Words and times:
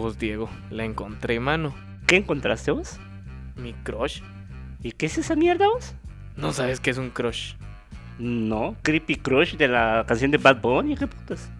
Vos, 0.00 0.18
Diego, 0.18 0.48
la 0.70 0.86
encontré, 0.86 1.40
mano. 1.40 1.74
¿Qué 2.06 2.16
encontraste 2.16 2.70
vos? 2.70 2.98
Mi 3.54 3.74
crush. 3.74 4.22
¿Y 4.82 4.92
qué 4.92 5.04
es 5.04 5.18
esa 5.18 5.36
mierda 5.36 5.68
vos? 5.68 5.94
¿No 6.36 6.54
sabes 6.54 6.80
qué 6.80 6.88
es 6.88 6.96
un 6.96 7.10
crush? 7.10 7.52
No, 8.18 8.76
Creepy 8.80 9.16
Crush 9.16 9.56
de 9.56 9.68
la 9.68 10.06
canción 10.08 10.30
de 10.30 10.38
Bad 10.38 10.62
Bunny, 10.62 10.96
¿qué 10.96 11.06
putas? 11.06 11.50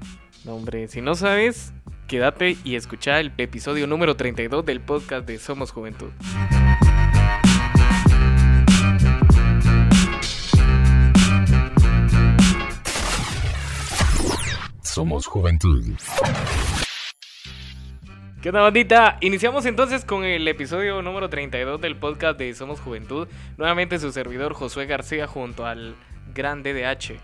No, 0.46 0.54
hombre, 0.54 0.88
si 0.88 1.02
no 1.02 1.14
sabes, 1.14 1.74
quédate 2.06 2.56
y 2.64 2.76
escucha 2.76 3.20
el 3.20 3.30
episodio 3.36 3.86
número 3.86 4.16
32 4.16 4.64
del 4.64 4.80
podcast 4.80 5.26
de 5.26 5.38
Somos 5.38 5.70
Juventud. 5.70 6.10
Somos 14.82 15.26
Juventud. 15.26 15.84
¿Qué 18.40 18.48
onda, 18.48 18.62
bandita? 18.62 19.18
Iniciamos 19.20 19.66
entonces 19.66 20.02
con 20.02 20.24
el 20.24 20.48
episodio 20.48 21.02
número 21.02 21.28
32 21.28 21.78
del 21.78 21.96
podcast 21.96 22.38
de 22.38 22.54
Somos 22.54 22.80
Juventud. 22.80 23.28
Nuevamente 23.58 23.98
su 23.98 24.12
servidor 24.12 24.54
Josué 24.54 24.86
García 24.86 25.26
junto 25.26 25.66
al 25.66 25.94
gran 26.34 26.62
DDH. 26.62 27.20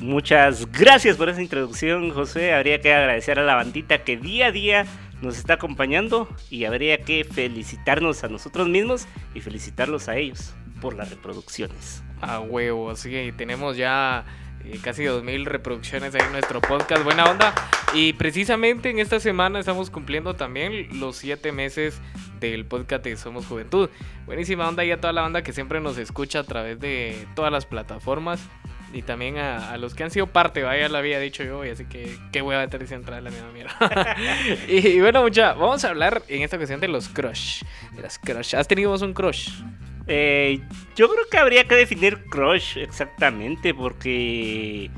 Muchas 0.00 0.72
gracias 0.72 1.18
por 1.18 1.28
esa 1.28 1.42
introducción, 1.42 2.08
José. 2.12 2.54
Habría 2.54 2.80
que 2.80 2.94
agradecer 2.94 3.38
a 3.38 3.42
la 3.42 3.56
bandita 3.56 4.04
que 4.04 4.16
día 4.16 4.46
a 4.46 4.52
día 4.52 4.86
nos 5.20 5.36
está 5.36 5.54
acompañando 5.54 6.26
y 6.48 6.64
habría 6.64 7.02
que 7.02 7.24
felicitarnos 7.24 8.24
a 8.24 8.28
nosotros 8.28 8.70
mismos 8.70 9.06
y 9.34 9.42
felicitarlos 9.42 10.08
a 10.08 10.16
ellos 10.16 10.54
por 10.80 10.96
las 10.96 11.10
reproducciones. 11.10 12.02
A 12.22 12.40
huevo, 12.40 12.96
sí, 12.96 13.34
tenemos 13.36 13.76
ya 13.76 14.24
eh, 14.64 14.78
casi 14.82 15.04
2.000 15.04 15.44
reproducciones 15.44 16.14
ahí 16.14 16.22
en 16.24 16.32
nuestro 16.32 16.60
podcast. 16.60 17.04
Buena 17.04 17.24
onda. 17.24 17.54
Y 17.94 18.14
precisamente 18.14 18.90
en 18.90 18.98
esta 18.98 19.20
semana 19.20 19.58
estamos 19.58 19.90
cumpliendo 19.90 20.34
también 20.34 21.00
los 21.00 21.16
7 21.16 21.52
meses 21.52 22.00
del 22.40 22.64
podcast 22.64 23.04
de 23.04 23.16
Somos 23.16 23.46
Juventud. 23.46 23.90
Buenísima 24.26 24.68
onda 24.68 24.84
y 24.84 24.90
a 24.90 25.00
toda 25.00 25.12
la 25.12 25.22
banda 25.22 25.42
que 25.42 25.52
siempre 25.52 25.80
nos 25.80 25.98
escucha 25.98 26.40
a 26.40 26.44
través 26.44 26.80
de 26.80 27.26
todas 27.34 27.52
las 27.52 27.66
plataformas. 27.66 28.40
Y 28.92 29.02
también 29.02 29.38
a, 29.38 29.74
los 29.78 29.94
que 29.94 30.04
han 30.04 30.10
sido 30.10 30.26
parte, 30.26 30.62
vaya, 30.62 30.86
lo 30.90 30.98
había 30.98 31.18
dicho 31.18 31.42
yo, 31.42 31.64
y 31.64 31.70
así 31.70 31.86
que 31.86 32.18
qué 32.30 32.42
hueva 32.42 32.66
tener 32.68 32.86
que 32.86 32.94
entrar 32.94 33.18
en 33.18 33.24
la 33.24 33.30
misma 33.30 33.50
mierda. 33.50 34.16
y, 34.68 34.86
y, 34.86 35.00
bueno, 35.00 35.22
mucha, 35.22 35.54
vamos 35.54 35.82
a 35.86 35.88
hablar 35.88 36.22
en 36.28 36.42
esta 36.42 36.56
ocasión 36.56 36.78
de 36.78 36.88
los 36.88 37.08
crush. 37.08 37.62
De 37.92 38.02
las 38.02 38.18
crush. 38.18 38.54
¿Has 38.54 38.68
tenido 38.68 38.90
vos 38.90 39.00
un 39.00 39.14
crush? 39.14 39.48
Eh, 40.06 40.60
yo 40.96 41.08
creo 41.08 41.24
que 41.30 41.38
habría 41.38 41.64
que 41.64 41.74
definir 41.74 42.24
crush 42.24 42.76
exactamente 42.78 43.72
porque 43.72 44.90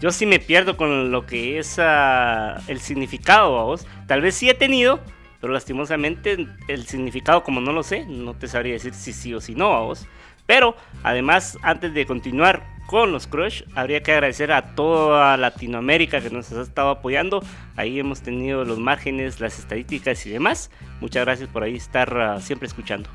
yo 0.00 0.10
sí 0.12 0.26
me 0.26 0.38
pierdo 0.38 0.76
con 0.76 1.10
lo 1.10 1.26
que 1.26 1.58
es 1.58 1.78
uh, 1.78 2.60
el 2.68 2.80
significado, 2.80 3.64
vos. 3.64 3.86
Tal 4.06 4.20
vez 4.20 4.34
sí 4.34 4.48
he 4.48 4.54
tenido, 4.54 5.00
pero 5.40 5.52
lastimosamente 5.52 6.46
el 6.68 6.86
significado 6.86 7.42
como 7.42 7.60
no 7.60 7.72
lo 7.72 7.82
sé, 7.82 8.04
no 8.06 8.34
te 8.34 8.46
sabría 8.46 8.74
decir 8.74 8.94
si 8.94 9.12
sí 9.12 9.34
o 9.34 9.40
si 9.40 9.54
no, 9.54 9.86
vos. 9.86 10.06
Pero 10.46 10.76
además, 11.02 11.58
antes 11.62 11.92
de 11.92 12.06
continuar 12.06 12.62
con 12.86 13.10
los 13.10 13.26
crush, 13.26 13.62
habría 13.74 14.02
que 14.02 14.12
agradecer 14.12 14.52
a 14.52 14.76
toda 14.76 15.36
Latinoamérica 15.36 16.20
que 16.20 16.30
nos 16.30 16.52
ha 16.52 16.62
estado 16.62 16.90
apoyando. 16.90 17.42
Ahí 17.74 17.98
hemos 17.98 18.22
tenido 18.22 18.64
los 18.64 18.78
márgenes, 18.78 19.40
las 19.40 19.58
estadísticas 19.58 20.24
y 20.26 20.30
demás. 20.30 20.70
Muchas 21.00 21.24
gracias 21.24 21.48
por 21.48 21.64
ahí 21.64 21.74
estar 21.74 22.36
uh, 22.36 22.40
siempre 22.40 22.68
escuchando. 22.68 23.08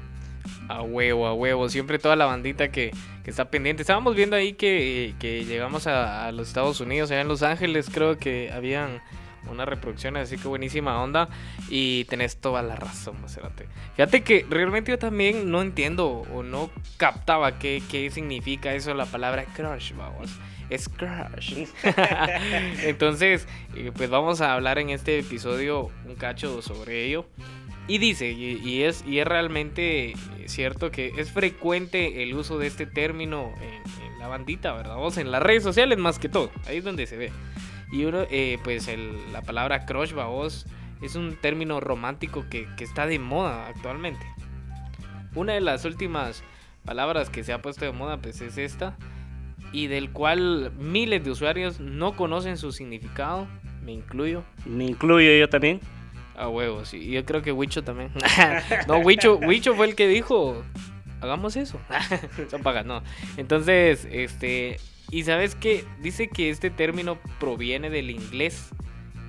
A 0.68 0.82
huevo, 0.82 1.28
a 1.28 1.34
huevo. 1.34 1.70
Siempre 1.70 2.00
toda 2.00 2.16
la 2.16 2.26
bandita 2.26 2.72
que, 2.72 2.92
que 3.24 3.30
está 3.30 3.50
pendiente. 3.50 3.82
Estábamos 3.84 4.16
viendo 4.16 4.36
ahí 4.36 4.54
que, 4.54 5.16
que 5.20 5.46
llegamos 5.46 5.88
a, 5.88 6.32
los 6.32 6.48
Estados 6.48 6.80
Unidos, 6.80 7.12
allá 7.12 7.22
en 7.22 7.28
Los 7.28 7.44
Ángeles, 7.44 7.90
creo 7.92 8.18
que 8.18 8.52
habían 8.52 9.02
unas 9.50 9.68
reproducciones, 9.68 10.24
así 10.24 10.38
que 10.38 10.48
buenísima 10.48 11.02
onda. 11.02 11.30
Y 11.70 12.06
tenés 12.06 12.38
toda 12.38 12.62
la 12.62 12.76
razón, 12.76 13.22
Macerate. 13.22 13.68
Fíjate 13.96 14.22
que 14.22 14.46
realmente 14.50 14.92
yo 14.92 15.00
también 15.00 15.52
no 15.52 15.62
entiendo 15.62 16.08
o 16.34 16.44
no 16.44 16.70
captaba 16.98 17.60
qué, 17.60 17.82
qué 17.90 18.10
significa 18.12 18.74
eso, 18.74 18.94
la 18.94 19.06
palabra 19.06 19.46
crush, 19.46 19.94
vamos. 19.94 20.30
Es 20.70 20.88
crush. 20.88 21.68
Entonces, 22.84 23.46
pues 23.94 24.10
vamos 24.10 24.40
a 24.40 24.54
hablar 24.54 24.80
en 24.80 24.90
este 24.90 25.20
episodio 25.20 25.92
un 26.06 26.16
cacho 26.16 26.62
sobre 26.62 27.04
ello. 27.04 27.26
Y 27.88 27.98
dice, 27.98 28.32
y, 28.32 28.62
y, 28.64 28.84
es, 28.84 29.04
y 29.06 29.20
es 29.20 29.28
realmente 29.28 30.14
cierto 30.46 30.92
que 30.92 31.12
es 31.18 31.32
frecuente 31.32 32.24
el 32.24 32.34
uso 32.34 32.58
de 32.58 32.68
este 32.68 32.86
término 32.86 33.54
en, 33.62 34.06
en 34.06 34.20
la 34.20 34.28
bandita, 34.28 34.74
¿verdad? 34.74 34.96
Vos 34.96 35.18
en 35.18 35.32
las 35.32 35.42
redes 35.42 35.64
sociales 35.64 35.98
más 35.98 36.20
que 36.20 36.30
todo, 36.30 36.52
ahí 36.68 36.78
es 36.78 36.84
donde 36.84 37.08
se 37.08 37.18
ve. 37.18 37.32
Y 37.92 38.06
uno, 38.06 38.26
eh, 38.30 38.58
pues 38.64 38.88
el, 38.88 39.12
la 39.34 39.42
palabra 39.42 39.86
crush, 39.86 40.14
vos, 40.14 40.66
es 41.02 41.16
un 41.16 41.36
término 41.36 41.80
romántico 41.80 42.46
que, 42.50 42.68
que 42.78 42.84
está 42.84 43.08
de 43.08 43.20
moda 43.20 43.68
actualmente. 43.68 44.26
Una 45.36 45.54
de 45.54 45.62
las 45.62 45.84
últimas 45.84 46.44
palabras 46.86 47.30
que 47.30 47.44
se 47.44 47.52
ha 47.52 47.62
puesto 47.62 47.84
de 47.84 47.92
moda, 47.92 48.22
pues 48.22 48.40
es 48.42 48.58
esta, 48.58 48.96
y 49.74 49.88
del 49.88 50.12
cual 50.12 50.72
miles 50.78 51.24
de 51.24 51.32
usuarios 51.32 51.80
no 51.80 52.16
conocen 52.16 52.58
su 52.58 52.72
significado, 52.72 53.48
me 53.84 53.92
incluyo. 53.92 54.44
Me 54.66 54.86
incluyo 54.86 55.32
yo 55.38 55.50
también. 55.50 55.80
A 56.42 56.50
huevos, 56.50 56.90
sí. 56.90 57.12
Yo 57.12 57.24
creo 57.24 57.44
que 57.44 57.52
Wicho 57.52 57.84
también. 57.84 58.10
no, 58.88 58.98
Wicho, 58.98 59.36
Wicho 59.36 59.76
fue 59.76 59.86
el 59.86 59.94
que 59.94 60.08
dijo, 60.08 60.64
hagamos 61.22 61.56
eso. 61.56 61.80
Son 62.50 62.64
pagas, 62.64 62.84
no. 62.84 63.04
Entonces, 63.38 64.08
este... 64.12 64.80
Y 65.12 65.22
sabes 65.24 65.54
que 65.54 65.86
dice 66.02 66.30
que 66.30 66.50
este 66.50 66.72
término 66.72 67.20
proviene 67.40 67.92
del 67.92 68.10
inglés 68.10 68.70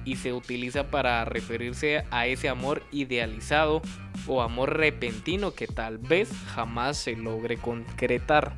y 0.07 0.17
se 0.17 0.33
utiliza 0.33 0.91
para 0.91 1.27
referirse 1.27 2.05
a 2.11 2.27
ese 2.27 2.49
amor 2.49 2.83
idealizado 2.93 3.83
o 4.27 4.41
amor 4.41 4.79
repentino 4.79 5.53
que 5.53 5.67
tal 5.67 5.99
vez 5.99 6.31
jamás 6.55 6.97
se 6.97 7.15
logre 7.15 7.59
concretar. 7.59 8.55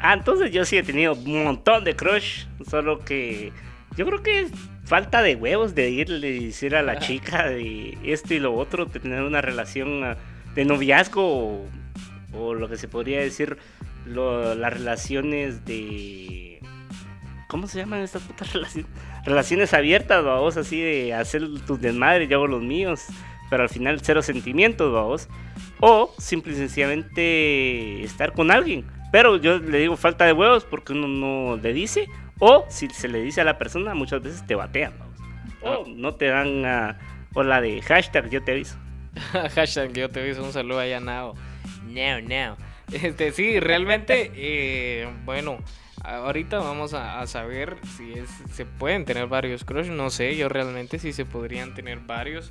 Ah, 0.00 0.14
entonces 0.14 0.50
yo 0.50 0.64
sí 0.64 0.78
he 0.78 0.82
tenido 0.82 1.12
un 1.12 1.44
montón 1.44 1.84
de 1.84 1.94
crush, 1.94 2.46
solo 2.66 3.00
que 3.00 3.52
yo 3.96 4.06
creo 4.06 4.22
que 4.22 4.48
falta 4.92 5.22
de 5.22 5.36
huevos 5.36 5.74
de 5.74 5.88
irle 5.88 6.28
y 6.28 6.46
decir 6.48 6.76
a 6.76 6.82
la 6.82 6.98
chica 6.98 7.48
de 7.48 7.96
esto 8.04 8.34
y 8.34 8.40
lo 8.40 8.54
otro, 8.54 8.88
tener 8.88 9.22
una 9.22 9.40
relación 9.40 10.18
de 10.54 10.64
noviazgo 10.66 11.64
o, 12.34 12.52
lo 12.52 12.68
que 12.68 12.76
se 12.76 12.88
podría 12.88 13.20
decir 13.20 13.56
las 14.04 14.70
relaciones 14.70 15.64
de 15.64 16.60
¿cómo 17.48 17.68
se 17.68 17.78
llaman 17.78 18.00
estas 18.00 18.20
putas 18.20 18.52
relaciones? 18.52 18.90
Relaciones 19.24 19.72
abiertas, 19.72 20.22
vamos, 20.22 20.58
así 20.58 20.82
de 20.82 21.14
hacer 21.14 21.40
tus 21.66 21.80
desmadres, 21.80 22.28
yo 22.28 22.36
hago 22.36 22.46
los 22.46 22.62
míos, 22.62 23.00
pero 23.48 23.62
al 23.62 23.70
final 23.70 23.98
cero 24.02 24.20
sentimientos, 24.20 24.92
vamos. 24.92 25.26
O 25.80 26.14
simple 26.18 26.52
y 26.52 26.56
sencillamente 26.56 28.02
estar 28.02 28.34
con 28.34 28.50
alguien. 28.50 28.84
Pero 29.10 29.38
yo 29.38 29.58
le 29.58 29.78
digo 29.78 29.96
falta 29.96 30.26
de 30.26 30.34
huevos 30.34 30.66
porque 30.66 30.92
uno 30.92 31.08
no 31.08 31.56
le 31.56 31.72
dice 31.72 32.08
o 32.44 32.66
si 32.68 32.88
se 32.88 33.06
le 33.06 33.20
dice 33.22 33.40
a 33.40 33.44
la 33.44 33.56
persona, 33.56 33.94
muchas 33.94 34.20
veces 34.20 34.44
te 34.44 34.56
batean. 34.56 34.94
¿no? 34.98 35.70
O 35.70 35.86
no 35.86 36.16
te 36.16 36.26
dan 36.26 36.64
uh, 36.64 36.94
o 37.34 37.44
la 37.44 37.60
de 37.60 37.80
hashtag 37.82 38.30
yo 38.30 38.42
te 38.42 38.50
aviso. 38.50 38.76
hashtag 39.54 39.92
yo 39.92 40.08
te 40.08 40.22
aviso, 40.22 40.42
un 40.42 40.52
saludo 40.52 40.80
allá 40.80 40.98
Now. 40.98 41.34
No, 41.86 42.20
no. 42.20 42.56
Este, 42.92 43.30
sí, 43.30 43.60
realmente, 43.60 44.32
eh, 44.34 45.08
bueno, 45.24 45.58
ahorita 46.02 46.58
vamos 46.58 46.94
a, 46.94 47.20
a, 47.20 47.28
saber 47.28 47.76
si 47.96 48.12
es, 48.12 48.28
se 48.52 48.66
pueden 48.66 49.04
tener 49.04 49.28
varios 49.28 49.62
crush. 49.64 49.86
No 49.86 50.10
sé, 50.10 50.36
yo 50.36 50.48
realmente 50.48 50.98
sí 50.98 51.12
se 51.12 51.24
podrían 51.24 51.74
tener 51.74 52.00
varios. 52.00 52.50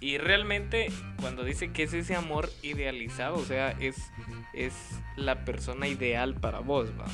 Y 0.00 0.16
realmente 0.16 0.90
cuando 1.20 1.44
dice 1.44 1.70
que 1.70 1.82
es 1.82 1.92
ese 1.92 2.14
amor 2.14 2.48
idealizado, 2.62 3.36
o 3.36 3.44
sea, 3.44 3.72
es, 3.72 4.10
es 4.54 4.72
la 5.16 5.44
persona 5.44 5.86
ideal 5.86 6.32
para 6.32 6.60
vos, 6.60 6.88
¿va? 6.98 7.04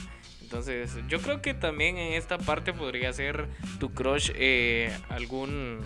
Entonces, 0.44 0.94
yo 1.08 1.20
creo 1.20 1.40
que 1.40 1.54
también 1.54 1.96
en 1.96 2.12
esta 2.12 2.36
parte 2.36 2.74
podría 2.74 3.10
ser 3.14 3.48
tu 3.80 3.92
crush 3.92 4.30
eh, 4.34 4.94
algún 5.08 5.80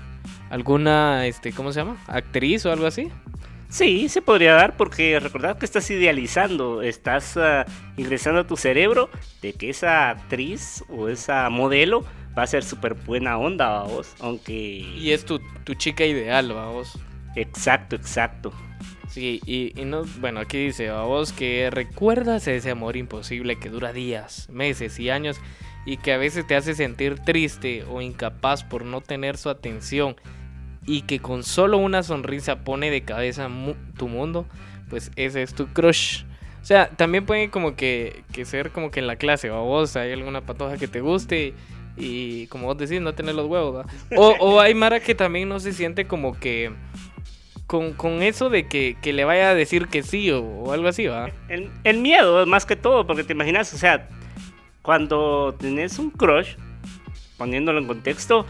alguna 0.51 1.27
este, 1.27 1.53
¿cómo 1.53 1.73
se 1.73 1.81
llama? 1.81 1.97
actriz 2.09 2.67
o 2.67 2.73
algo 2.73 2.87
así. 2.87 3.09
Sí, 3.69 4.09
se 4.09 4.21
podría 4.21 4.55
dar 4.55 4.77
porque 4.77 5.21
recordad 5.21 5.59
que 5.59 5.65
estás 5.65 5.88
idealizando, 5.91 6.82
estás 6.82 7.37
uh, 7.37 7.71
ingresando 7.97 8.41
a 8.41 8.47
tu 8.47 8.56
cerebro 8.56 9.11
de 9.43 9.53
que 9.53 9.71
esa 9.71 10.11
actriz 10.11 10.82
o 10.88 11.09
esa 11.09 11.49
modelo 11.50 12.05
va 12.37 12.43
a 12.43 12.47
ser 12.47 12.65
súper 12.65 12.94
buena 12.94 13.38
onda, 13.38 13.85
vos, 13.85 14.15
aunque... 14.21 14.55
Y 14.55 15.12
es 15.12 15.25
tu, 15.25 15.38
tu 15.65 15.75
chica 15.75 16.05
ideal, 16.05 16.53
vos. 16.53 16.99
Exacto, 17.37 17.94
exacto. 17.94 18.53
Sí, 19.08 19.40
y, 19.46 19.72
no, 19.84 20.05
bueno, 20.20 20.40
aquí 20.40 20.58
dice 20.58 20.90
a 20.90 21.00
vos 21.00 21.32
que 21.32 21.70
recuerdas 21.70 22.46
ese 22.46 22.70
amor 22.70 22.96
imposible 22.96 23.58
que 23.58 23.70
dura 23.70 23.93
días, 23.93 24.49
meses 24.50 24.99
y 25.00 25.08
años 25.08 25.40
y 25.87 25.96
que 25.96 26.12
a 26.12 26.19
veces 26.19 26.46
te 26.46 26.55
hace 26.55 26.75
sentir 26.75 27.19
triste 27.20 27.84
o 27.90 28.02
incapaz 28.02 28.64
por 28.64 28.84
no 28.84 29.00
tener 29.00 29.38
su 29.38 29.49
atención 29.49 30.16
y 30.84 31.02
que 31.02 31.20
con 31.20 31.43
solo 31.43 31.78
una 31.78 32.02
sonrisa 32.02 32.64
pone 32.64 32.90
de 32.90 33.02
cabeza 33.02 33.49
tu 33.96 34.08
mundo, 34.08 34.46
pues 34.90 35.10
ese 35.16 35.43
es 35.43 35.55
tu 35.55 35.66
crush. 35.69 36.25
O 36.60 36.64
sea, 36.64 36.90
también 36.90 37.25
puede 37.25 37.50
como 37.50 37.76
que, 37.76 38.25
ser 38.44 38.70
como 38.70 38.90
que 38.90 39.00
en 39.00 39.06
la 39.06 39.16
clase, 39.16 39.50
o 39.50 39.64
vos 39.64 39.96
hay 39.96 40.12
alguna 40.12 40.43
patoja 40.43 40.76
que 40.76 40.88
te 40.88 41.00
guste 41.00 41.55
y 41.96 42.46
como 42.49 42.66
vos 42.66 42.76
decís, 42.76 43.00
no 43.00 43.14
tener 43.14 43.34
los 43.34 43.46
huevos. 43.46 43.87
O, 44.16 44.28
o 44.38 44.60
hay 44.60 44.75
Mara 44.75 45.00
que 45.00 45.14
también 45.14 45.49
no 45.49 45.60
se 45.60 45.72
siente 45.72 46.06
como 46.06 46.38
que 46.38 46.72
con, 47.69 47.93
con 47.93 48.23
eso 48.23 48.49
de 48.49 48.67
que, 48.67 48.97
que 49.00 49.12
le 49.12 49.25
vaya 49.25 49.50
a 49.50 49.55
decir 49.55 49.88
que 49.88 50.03
sí 50.03 50.31
o, 50.31 50.43
o 50.43 50.73
algo 50.73 50.88
así, 50.88 51.06
¿va? 51.06 51.31
El, 51.49 51.70
el 51.85 51.99
miedo, 51.99 52.44
más 52.47 52.65
que 52.65 52.76
todo, 52.76 53.06
porque 53.06 53.25
te 53.25 53.35
imaginas, 53.35 53.73
o 53.75 53.79
sea, 53.79 54.09
cuando 54.81 55.55
tenés 55.61 55.99
un 55.99 56.11
crush, 56.11 56.55
poniéndolo 57.37 57.79
en 57.79 57.87
contexto, 57.87 58.47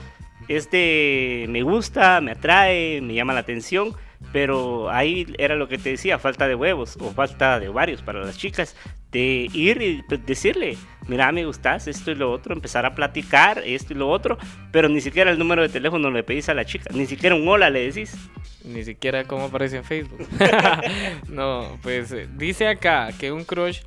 es 0.46 0.70
de 0.70 1.46
me 1.48 1.62
gusta, 1.62 2.20
me 2.20 2.30
atrae, 2.30 3.00
me 3.00 3.14
llama 3.14 3.34
la 3.34 3.40
atención, 3.40 3.94
pero 4.32 4.88
ahí 4.88 5.26
era 5.36 5.56
lo 5.56 5.66
que 5.66 5.78
te 5.78 5.90
decía, 5.90 6.20
falta 6.20 6.46
de 6.46 6.54
huevos 6.54 6.96
o 7.00 7.10
falta 7.10 7.58
de 7.58 7.68
ovarios 7.68 8.02
para 8.02 8.24
las 8.24 8.38
chicas, 8.38 8.76
de 9.10 9.48
ir 9.52 9.82
y 9.82 10.02
pues, 10.08 10.24
decirle, 10.24 10.78
mira, 11.08 11.32
me 11.32 11.44
gustas, 11.44 11.88
esto 11.88 12.10
y 12.10 12.14
lo 12.14 12.30
otro, 12.30 12.54
empezar 12.54 12.86
a 12.86 12.94
platicar, 12.94 13.62
esto 13.64 13.92
y 13.92 13.96
lo 13.96 14.08
otro, 14.08 14.38
pero 14.70 14.88
ni 14.88 15.00
siquiera 15.00 15.30
el 15.30 15.38
número 15.38 15.62
de 15.62 15.68
teléfono 15.68 16.10
le 16.10 16.22
pedís 16.22 16.48
a 16.48 16.54
la 16.54 16.64
chica, 16.64 16.90
ni 16.94 17.06
siquiera 17.06 17.34
un 17.34 17.48
hola 17.48 17.70
le 17.70 17.90
decís. 17.90 18.16
Ni 18.64 18.84
siquiera 18.84 19.24
cómo 19.24 19.46
aparece 19.46 19.78
en 19.78 19.84
Facebook. 19.84 20.26
no, 21.28 21.78
pues 21.82 22.12
eh, 22.12 22.28
dice 22.36 22.68
acá 22.68 23.08
que 23.18 23.32
un 23.32 23.44
crush 23.44 23.80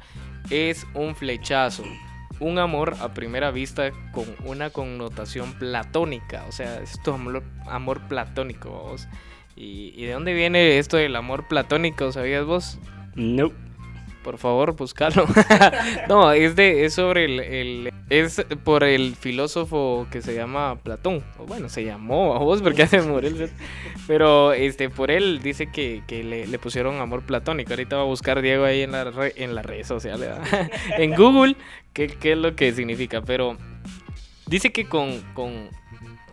es 0.49 0.87
un 0.95 1.15
flechazo. 1.15 1.83
Un 2.39 2.57
amor 2.57 2.95
a 2.99 3.13
primera 3.13 3.51
vista 3.51 3.91
con 4.11 4.25
una 4.43 4.71
connotación 4.71 5.53
platónica. 5.53 6.45
O 6.47 6.51
sea, 6.51 6.81
es 6.81 6.99
tu 7.03 7.11
amor, 7.11 7.43
amor 7.67 8.01
platónico, 8.07 8.71
vos. 8.71 9.07
¿Y, 9.55 9.93
¿Y 9.95 10.05
de 10.05 10.13
dónde 10.13 10.33
viene 10.33 10.79
esto 10.79 10.97
del 10.97 11.15
amor 11.15 11.47
platónico? 11.47 12.11
¿Sabías 12.11 12.45
vos? 12.45 12.79
No. 13.13 13.51
Por 14.23 14.37
favor, 14.37 14.75
buscalo. 14.75 15.25
no, 16.07 16.31
es 16.31 16.55
de 16.55 16.85
es 16.85 16.93
sobre 16.93 17.25
el, 17.25 17.39
el- 17.39 17.93
es 18.09 18.45
por 18.63 18.83
el 18.83 19.15
filósofo 19.15 20.05
que 20.11 20.21
se 20.21 20.35
llama 20.35 20.75
Platón. 20.83 21.23
O 21.39 21.45
bueno, 21.45 21.69
se 21.69 21.83
llamó 21.83 22.35
a 22.35 22.39
vos 22.39 22.61
porque 22.61 22.83
hace 22.83 23.01
morir. 23.01 23.49
Pero 24.05 24.53
este 24.53 24.89
por 24.89 25.09
él 25.09 25.39
dice 25.41 25.71
que, 25.71 26.03
que 26.07 26.23
le, 26.23 26.45
le 26.45 26.59
pusieron 26.59 26.99
amor 27.01 27.21
platónico. 27.23 27.71
Ahorita 27.71 27.95
va 27.95 28.01
a 28.03 28.05
buscar 28.05 28.41
Diego 28.41 28.65
ahí 28.65 28.81
en 28.81 28.91
la 28.91 29.11
en 29.35 29.55
las 29.55 29.65
redes 29.65 29.87
sociales, 29.87 30.29
en 30.97 31.15
Google 31.15 31.55
qué, 31.93 32.07
qué 32.07 32.33
es 32.33 32.37
lo 32.37 32.55
que 32.55 32.71
significa, 32.73 33.21
pero 33.21 33.57
dice 34.45 34.71
que 34.71 34.85
con 34.87 35.19
con 35.33 35.69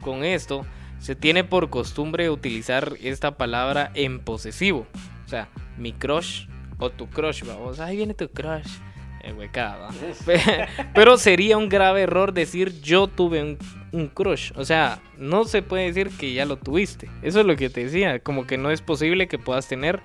con 0.03 0.25
esto 0.25 0.67
se 0.99 1.15
tiene 1.15 1.45
por 1.45 1.71
costumbre 1.71 2.29
utilizar 2.29 2.95
esta 3.03 3.37
palabra 3.37 3.93
en 3.95 4.19
posesivo. 4.19 4.87
O 5.25 5.29
sea, 5.29 5.49
mi 5.77 5.93
crush 5.93 6.47
o 6.79 6.91
tu 6.91 7.07
crush, 7.09 7.43
vamos. 7.45 7.81
Ahí 7.81 7.97
viene 7.97 8.15
tu 8.15 8.29
crush. 8.29 8.69
Eh, 9.23 9.33
huecada. 9.33 9.89
Pe- 10.27 10.41
Pero 10.95 11.17
sería 11.19 11.57
un 11.59 11.69
grave 11.69 12.03
error 12.03 12.33
decir 12.33 12.81
yo 12.83 13.09
tuve 13.09 13.43
un, 13.43 13.59
un 13.93 14.07
crush. 14.09 14.53
O 14.55 14.65
sea, 14.65 15.01
no 15.19 15.45
se 15.45 15.63
puede 15.63 15.87
decir 15.87 16.11
que 16.17 16.33
ya 16.33 16.45
lo 16.45 16.57
tuviste. 16.57 17.11
Eso 17.23 17.41
es 17.41 17.47
lo 17.47 17.57
que 17.57 17.69
te 17.69 17.85
decía. 17.85 18.21
Como 18.21 18.47
que 18.47 18.59
no 18.59 18.71
es 18.71 18.81
posible 18.81 19.27
que 19.29 19.39
puedas 19.39 19.67
tener 19.67 20.01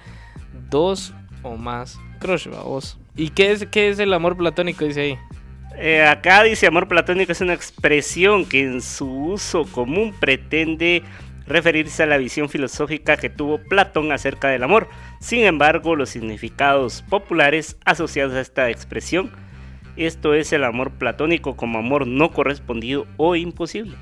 dos 0.69 1.13
o 1.43 1.57
más 1.57 1.99
crush, 2.19 2.47
vamos. 2.47 2.97
¿Y 3.15 3.29
qué 3.29 3.51
es, 3.51 3.65
qué 3.67 3.89
es 3.89 3.99
el 3.99 4.13
amor 4.13 4.35
platónico? 4.35 4.85
Dice 4.85 5.01
ahí. 5.01 5.17
Eh, 5.77 6.03
acá 6.05 6.43
dice 6.43 6.67
amor 6.67 6.87
platónico 6.87 7.31
es 7.31 7.41
una 7.41 7.53
expresión 7.53 8.45
que 8.45 8.61
en 8.63 8.81
su 8.81 9.07
uso 9.09 9.63
común 9.65 10.13
pretende 10.19 11.01
referirse 11.47 12.03
a 12.03 12.07
la 12.07 12.17
visión 12.17 12.49
filosófica 12.49 13.17
que 13.17 13.29
tuvo 13.29 13.57
Platón 13.57 14.11
acerca 14.11 14.49
del 14.49 14.63
amor. 14.63 14.87
Sin 15.19 15.43
embargo, 15.43 15.95
los 15.95 16.09
significados 16.09 17.03
populares 17.09 17.77
asociados 17.85 18.33
a 18.33 18.41
esta 18.41 18.69
expresión, 18.69 19.31
esto 19.95 20.33
es 20.33 20.53
el 20.53 20.63
amor 20.63 20.91
platónico 20.91 21.55
como 21.55 21.79
amor 21.79 22.07
no 22.07 22.31
correspondido 22.31 23.05
o 23.17 23.35
imposible. 23.35 23.95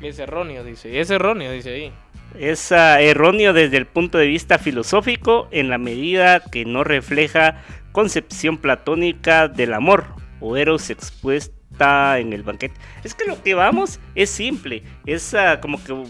Es 0.00 0.18
erróneo, 0.18 0.64
dice. 0.64 1.00
Es 1.00 1.10
erróneo, 1.10 1.52
dice 1.52 1.70
ahí. 1.72 1.92
Es 2.38 2.72
ah, 2.72 3.00
erróneo 3.00 3.52
desde 3.52 3.76
el 3.76 3.86
punto 3.86 4.18
de 4.18 4.26
vista 4.26 4.58
filosófico 4.58 5.48
en 5.50 5.68
la 5.68 5.78
medida 5.78 6.40
que 6.40 6.64
no 6.64 6.82
refleja 6.82 7.62
concepción 7.92 8.56
platónica 8.56 9.48
del 9.48 9.74
amor 9.74 10.06
o 10.40 10.56
eros 10.56 10.90
expuesta 10.90 12.18
en 12.18 12.32
el 12.32 12.42
banquete. 12.42 12.74
Es 13.04 13.14
que 13.14 13.26
lo 13.26 13.40
que 13.42 13.54
vamos 13.54 14.00
es 14.14 14.30
simple, 14.30 14.82
es 15.06 15.34
ah, 15.34 15.60
como 15.60 15.82
que, 15.84 16.04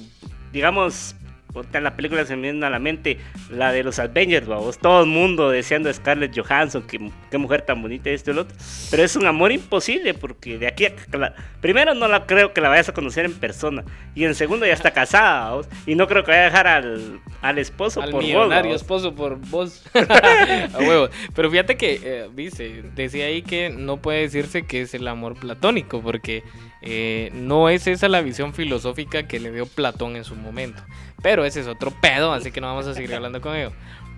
digamos, 0.53 1.15
ahorita 1.55 1.79
en 1.79 1.85
la 1.85 1.95
película 1.97 2.25
se 2.25 2.35
me 2.35 2.51
viene 2.51 2.65
a 2.65 2.71
la 2.71 2.79
mente 2.79 3.19
la 3.51 3.73
de 3.73 3.83
los 3.85 3.99
Avengers, 3.99 4.47
vamos, 4.47 4.79
todo 4.79 5.03
el 5.03 5.07
mundo 5.11 5.51
deseando 5.51 5.91
a 5.91 5.93
Scarlett 5.93 6.35
Johansson, 6.35 6.83
que, 6.87 7.11
qué 7.31 7.37
mujer 7.39 7.61
tan 7.63 7.83
bonita 7.83 8.09
esto 8.09 8.31
y 8.31 8.33
el 8.33 8.39
otro, 8.39 8.57
pero 8.91 9.03
es 9.03 9.17
un 9.17 9.27
amor 9.27 9.53
imposible 9.53 10.15
porque 10.15 10.57
de 10.59 10.67
aquí 10.67 10.87
a 10.87 10.93
la- 11.19 11.35
primero 11.61 11.93
no 11.93 12.09
la 12.09 12.25
creo 12.25 12.55
que 12.55 12.63
la 12.63 12.71
vayas 12.71 12.89
a 12.89 12.95
conocer 12.95 13.27
en 13.27 13.35
persona 13.35 13.85
y 14.15 14.25
en 14.25 14.35
segundo 14.35 14.65
ya 14.65 14.73
está 14.73 14.91
casada, 14.95 15.51
vamos, 15.51 15.69
y 15.87 15.95
no 15.95 16.07
creo 16.09 16.25
que 16.25 16.31
vaya 16.31 16.43
a 16.43 16.47
dejar 16.47 16.67
al, 16.67 17.21
al 17.43 17.59
esposo 17.59 18.01
Al 18.01 18.11
por 18.13 18.21
vos, 18.23 18.25
millonario 18.29 18.71
vamos. 18.71 18.81
esposo 18.81 19.15
por 19.15 19.37
vos. 19.39 19.85
a 19.95 20.79
huevo. 20.79 21.09
Pero 21.35 21.51
fíjate 21.51 21.77
que, 21.77 22.01
eh, 22.03 22.29
dice, 22.35 22.83
decía 22.95 23.27
ahí 23.27 23.43
que 23.43 23.69
no 23.69 23.99
puede 23.99 24.21
decirse 24.23 24.65
que 24.65 24.81
es 24.83 24.95
el 24.95 25.07
amor 25.07 25.35
platónico, 25.35 26.01
porque 26.01 26.43
eh, 26.83 27.31
no 27.33 27.69
es 27.69 27.87
esa 27.87 28.09
la 28.09 28.21
visión 28.21 28.55
filosófica 28.55 29.29
que 29.29 29.39
le 29.39 29.53
dio 29.53 29.67
Platón 29.67 30.17
en 30.17 30.25
su 30.25 30.35
momento. 30.35 30.83
Pero 31.23 31.45
ese 31.45 31.61
es 31.61 31.69
otro 31.69 31.93
pedo, 31.93 32.33
así 32.33 32.51
que 32.51 32.61
no 32.61 32.67
vamos 32.67 32.87
a 32.87 32.95
seguir 32.95 33.15
hablando 33.15 33.41
con 33.41 33.55
ello. 33.55 33.73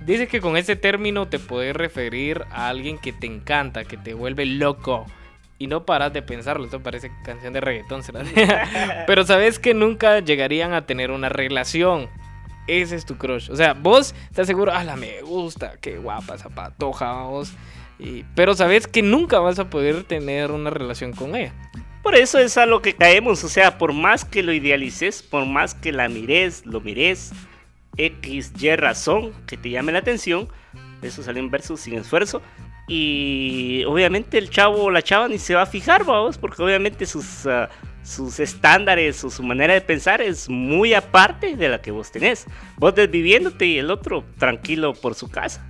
Dice 0.05 0.27
que 0.27 0.41
con 0.41 0.57
ese 0.57 0.75
término 0.75 1.29
te 1.29 1.39
puedes 1.39 1.77
referir 1.77 2.45
a 2.51 2.69
alguien 2.69 2.99
que 2.99 3.13
te 3.13 3.27
encanta, 3.27 3.85
que 3.85 3.97
te 3.97 4.15
vuelve 4.15 4.47
loco. 4.47 5.07
Y 5.59 5.67
no 5.67 5.87
paras 5.87 6.13
de 6.13 6.23
pensarlo, 6.23 6.65
esto 6.65 6.83
parece 6.83 7.13
canción 7.25 7.53
de 7.53 7.61
reggaetón, 7.61 8.03
¿será? 8.03 8.25
Pero 9.07 9.25
sabes 9.25 9.59
que 9.59 9.73
nunca 9.73 10.19
llegarían 10.19 10.73
a 10.73 10.85
tener 10.87 11.11
una 11.11 11.29
relación. 11.29 12.09
Ese 12.67 12.97
es 12.97 13.05
tu 13.05 13.17
crush. 13.17 13.51
O 13.51 13.57
sea, 13.57 13.75
vos 13.75 14.15
estás 14.31 14.47
seguro, 14.47 14.73
la 14.73 14.97
me 14.97 15.21
gusta, 15.21 15.75
qué 15.81 15.99
guapa 15.99 16.35
esa 16.35 16.49
patoja, 16.49 17.13
vos. 17.25 17.53
Pero 18.35 18.55
sabes 18.55 18.87
que 18.87 19.03
nunca 19.03 19.39
vas 19.39 19.59
a 19.59 19.71
poder 19.71 20.05
tener 20.05 20.51
una 20.51 20.71
relación 20.71 21.13
con 21.13 21.37
ella. 21.37 21.53
Por 22.05 22.17
eso 22.17 22.39
es 22.39 22.59
a 22.59 22.67
lo 22.67 22.83
que 22.83 22.95
caemos, 22.95 23.43
o 23.45 23.49
sea, 23.49 23.79
por 23.79 23.95
más 23.95 24.27
que 24.27 24.43
lo 24.43 24.53
idealices, 24.53 25.23
por 25.23 25.47
más 25.47 25.75
que 25.75 25.91
la 25.91 26.07
mires, 26.11 26.67
lo 26.67 26.83
mires, 26.83 27.33
X, 27.97 28.53
Y 28.61 28.77
razón 28.77 29.33
que 29.47 29.57
te 29.57 29.71
llame 29.71 29.91
la 29.91 30.01
atención, 30.01 30.49
eso 31.01 31.23
sale 31.23 31.41
en 31.41 31.51
versos 31.51 31.81
sin 31.81 31.95
esfuerzo. 31.95 32.43
Y 32.87 33.85
obviamente 33.87 34.37
el 34.37 34.51
chavo 34.51 34.85
o 34.85 34.91
la 34.91 35.01
chava 35.01 35.29
ni 35.29 35.39
se 35.39 35.55
va 35.55 35.63
a 35.63 35.67
fijar, 35.67 36.05
vamos, 36.05 36.37
porque 36.37 36.63
obviamente 36.63 37.07
sus, 37.07 37.47
ah, 37.47 37.71
sus 38.03 38.39
estándares 38.39 39.25
o 39.25 39.31
su 39.31 39.43
manera 39.43 39.73
de 39.73 39.81
pensar 39.81 40.21
es 40.21 40.51
muy 40.51 40.93
aparte 40.93 41.57
de 41.57 41.71
la 41.71 41.81
que 41.81 41.91
vos 41.91 42.13
tenés. 42.13 42.47
Vos 42.77 42.95
desviviéndote 42.95 43.65
y 43.65 43.79
el 43.79 43.91
otro 43.91 44.27
tranquilo 44.39 44.93
por 44.93 45.15
su 45.15 45.31
casa. 45.31 45.67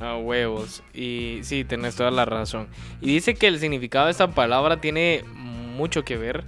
A 0.00 0.16
huevos. 0.16 0.82
Y 0.94 1.40
sí, 1.42 1.64
tenés 1.64 1.94
toda 1.94 2.10
la 2.10 2.24
razón. 2.24 2.68
Y 3.00 3.08
dice 3.08 3.34
que 3.34 3.46
el 3.46 3.58
significado 3.58 4.06
de 4.06 4.12
esta 4.12 4.30
palabra 4.32 4.80
tiene 4.80 5.22
mucho 5.26 6.04
que 6.04 6.16
ver 6.16 6.44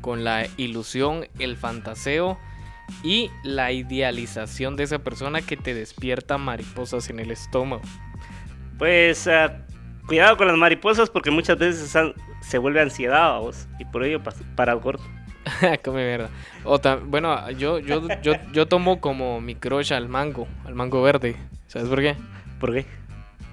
con 0.00 0.24
la 0.24 0.46
ilusión, 0.56 1.26
el 1.38 1.56
fantaseo 1.56 2.38
y 3.02 3.30
la 3.44 3.72
idealización 3.72 4.76
de 4.76 4.84
esa 4.84 4.98
persona 4.98 5.40
que 5.40 5.56
te 5.56 5.74
despierta 5.74 6.36
mariposas 6.36 7.08
en 7.10 7.20
el 7.20 7.30
estómago. 7.30 7.82
Pues 8.78 9.26
ah, 9.28 9.64
cuidado 10.06 10.36
con 10.36 10.48
las 10.48 10.56
mariposas 10.56 11.08
porque 11.08 11.30
muchas 11.30 11.56
veces 11.56 11.96
se 12.40 12.58
vuelve 12.58 12.80
ansiedad 12.80 13.38
vos, 13.38 13.68
y 13.78 13.84
por 13.84 14.04
ello 14.04 14.20
para 14.56 14.72
el 14.72 14.80
gordo. 14.80 15.04
Come 15.84 16.06
mierda. 16.06 16.30
O 16.64 16.80
bueno, 17.06 17.50
yo, 17.52 17.78
yo, 17.78 18.08
yo, 18.22 18.34
yo 18.52 18.66
tomo 18.66 19.00
como 19.00 19.40
mi 19.40 19.54
crush 19.54 19.92
al 19.92 20.08
mango, 20.08 20.46
al 20.64 20.74
mango 20.74 21.02
verde. 21.02 21.36
¿Sabes 21.72 21.88
por 21.88 22.00
qué? 22.00 22.16
¿Por 22.60 22.72
qué? 22.74 22.84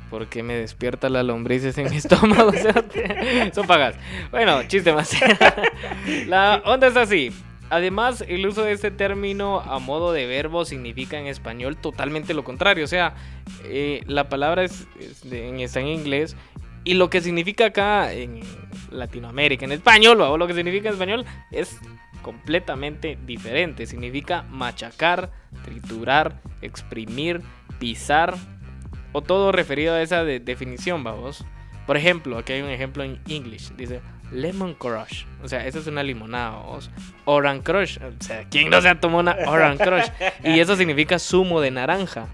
Porque 0.10 0.44
me 0.44 0.56
despierta 0.56 1.08
las 1.10 1.24
lombrices 1.26 1.78
en 1.78 1.90
mi 1.90 1.98
estómago. 2.04 2.52
Son 3.54 3.66
pagas. 3.68 3.96
Bueno, 4.32 4.64
chiste 4.64 4.92
más. 4.92 5.16
La 6.28 6.62
onda 6.66 6.88
es 6.88 6.98
así. 6.98 7.32
Además, 7.70 8.24
el 8.28 8.46
uso 8.48 8.64
de 8.64 8.72
este 8.72 8.90
término 8.90 9.60
a 9.60 9.78
modo 9.78 10.12
de 10.12 10.26
verbo 10.26 10.66
significa 10.66 11.20
en 11.20 11.28
español 11.28 11.78
totalmente 11.78 12.34
lo 12.34 12.44
contrario. 12.44 12.84
O 12.84 12.88
sea, 12.88 13.14
eh, 13.66 14.02
la 14.08 14.28
palabra 14.28 14.64
es, 14.64 14.88
es 15.00 15.30
de- 15.30 15.64
está 15.64 15.80
en 15.80 15.88
inglés 15.88 16.36
y 16.84 16.96
lo 16.96 17.12
que 17.12 17.22
significa 17.22 17.66
acá 17.68 18.12
en 18.12 18.40
Latinoamérica, 18.90 19.66
en 19.66 19.74
español, 19.74 20.20
o 20.22 20.38
lo 20.38 20.48
que 20.48 20.56
significa 20.56 20.88
en 20.90 20.94
español 20.96 21.26
es 21.52 21.78
completamente 22.34 23.18
diferente. 23.26 23.88
Significa 23.88 24.44
machacar, 24.44 25.32
triturar, 25.66 26.40
exprimir, 26.62 27.42
pisar 27.80 28.36
o 29.14 29.22
todo 29.22 29.52
referido 29.52 29.96
a 29.96 30.02
esa 30.04 30.24
de- 30.24 30.40
definición, 30.40 31.04
vamos. 31.04 31.44
Por 31.88 31.98
ejemplo, 31.98 32.38
aquí 32.38 32.54
hay 32.54 32.62
un 32.62 32.70
ejemplo 32.70 33.04
en 33.04 33.20
English. 33.28 33.72
Dice 33.76 34.02
Lemon 34.32 34.76
Crush. 34.76 35.24
O 35.44 35.48
sea, 35.48 35.66
esa 35.66 35.80
es 35.80 35.88
una 35.88 36.04
limonada, 36.04 36.52
vamos. 36.52 36.92
Orange 37.26 37.64
Crush. 37.64 37.98
O 37.98 38.24
sea, 38.24 38.44
¿quién 38.52 38.70
no 38.70 38.80
se 38.80 38.90
ha 38.90 39.00
una 39.02 39.36
Orange 39.48 39.84
Crush? 39.84 40.06
Y 40.44 40.60
eso 40.60 40.76
significa 40.76 41.18
zumo 41.18 41.62
de 41.62 41.72
naranja. 41.72 42.28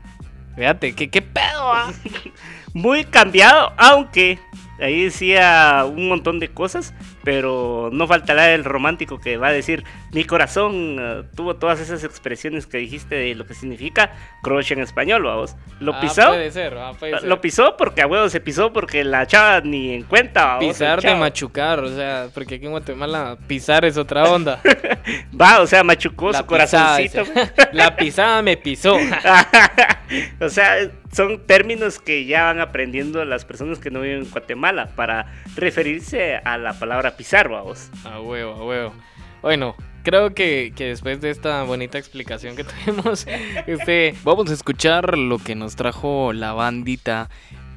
Fíjate, 0.57 0.93
¿qué, 0.93 1.09
qué 1.09 1.21
pedo? 1.21 1.73
ah? 1.73 1.93
Muy 2.73 3.05
cambiado, 3.05 3.71
aunque 3.77 4.39
ahí 4.79 5.03
decía 5.05 5.86
un 5.88 6.08
montón 6.10 6.39
de 6.39 6.50
cosas, 6.50 6.94
pero 7.24 7.89
no 7.91 8.08
faltará 8.08 8.53
el 8.53 8.63
romántico 8.63 9.20
que 9.20 9.38
va 9.38 9.48
a 9.48 9.51
decir, 9.51 9.84
mi 10.12 10.24
corazón 10.24 10.98
eh, 11.00 11.24
tuvo 11.36 11.55
todas 11.55 11.79
esas 11.79 12.03
expresiones 12.03 12.67
que 12.67 12.77
dijiste 12.77 13.15
de 13.15 13.36
lo 13.36 13.46
que 13.46 13.53
significa 13.53 14.12
crush 14.41 14.72
en 14.74 14.79
español, 14.79 15.24
vamos. 15.24 15.55
Lo 15.79 15.94
Ah, 15.96 16.01
pisó. 16.01 16.27
puede 16.27 16.51
ser, 16.51 16.77
ah, 16.77 16.91
puede 17.00 17.20
ser. 17.20 17.27
Lo 17.27 17.41
pisó 17.41 17.75
porque 17.77 18.01
a 18.01 18.08
huevo 18.08 18.29
se 18.29 18.39
pisó 18.41 18.72
porque 18.74 19.03
la 19.03 19.25
chava 19.27 19.62
ni 19.62 19.94
en 19.94 20.03
cuenta. 20.03 20.46
vamos, 20.46 20.65
Pisar 20.65 21.01
de 21.01 21.15
machucar, 21.15 21.79
o 21.79 21.89
sea, 21.96 22.27
porque 22.34 22.55
aquí 22.55 22.65
en 22.65 22.72
Guatemala 22.72 23.38
pisar 23.48 23.86
es 23.86 23.98
otra 23.98 24.24
onda. 24.25 24.62
Va, 25.39 25.62
o 25.62 25.67
sea, 25.67 25.84
machucó 25.84 26.32
La 26.32 26.39
su 26.39 26.46
pisada, 26.48 26.98
corazoncito. 26.98 27.24
La 27.72 27.96
pisada 27.96 28.41
me 28.41 28.58
pisó. 28.58 28.96
o 30.39 30.50
sea, 30.50 30.77
son 31.15 31.45
términos 31.45 32.00
que 32.00 32.25
ya 32.25 32.43
van 32.43 32.60
aprendiendo 32.60 33.24
las 33.24 33.45
personas 33.45 33.79
que 33.79 33.89
no 33.89 34.01
viven 34.01 34.24
en 34.24 34.29
Guatemala 34.29 34.89
para 34.95 35.31
referirse 35.55 36.36
a 36.36 36.57
la 36.57 36.77
palabra 36.77 37.15
pisar, 37.15 37.48
vamos. 37.48 37.89
A 38.03 38.19
huevo, 38.19 38.53
a 38.53 38.65
huevo. 38.65 38.93
Bueno, 39.41 39.77
creo 40.03 40.34
que, 40.34 40.74
que 40.75 40.88
después 40.88 41.22
de 41.22 41.29
esta 41.29 41.63
bonita 41.63 41.98
explicación 41.98 42.57
que 42.57 42.63
tuvimos, 42.86 43.25
este, 43.65 44.13
vamos 44.25 44.50
a 44.50 44.53
escuchar 44.53 45.17
lo 45.17 45.39
que 45.39 45.55
nos 45.55 45.77
trajo 45.77 46.34
la 46.34 46.51
bandita 46.51 47.29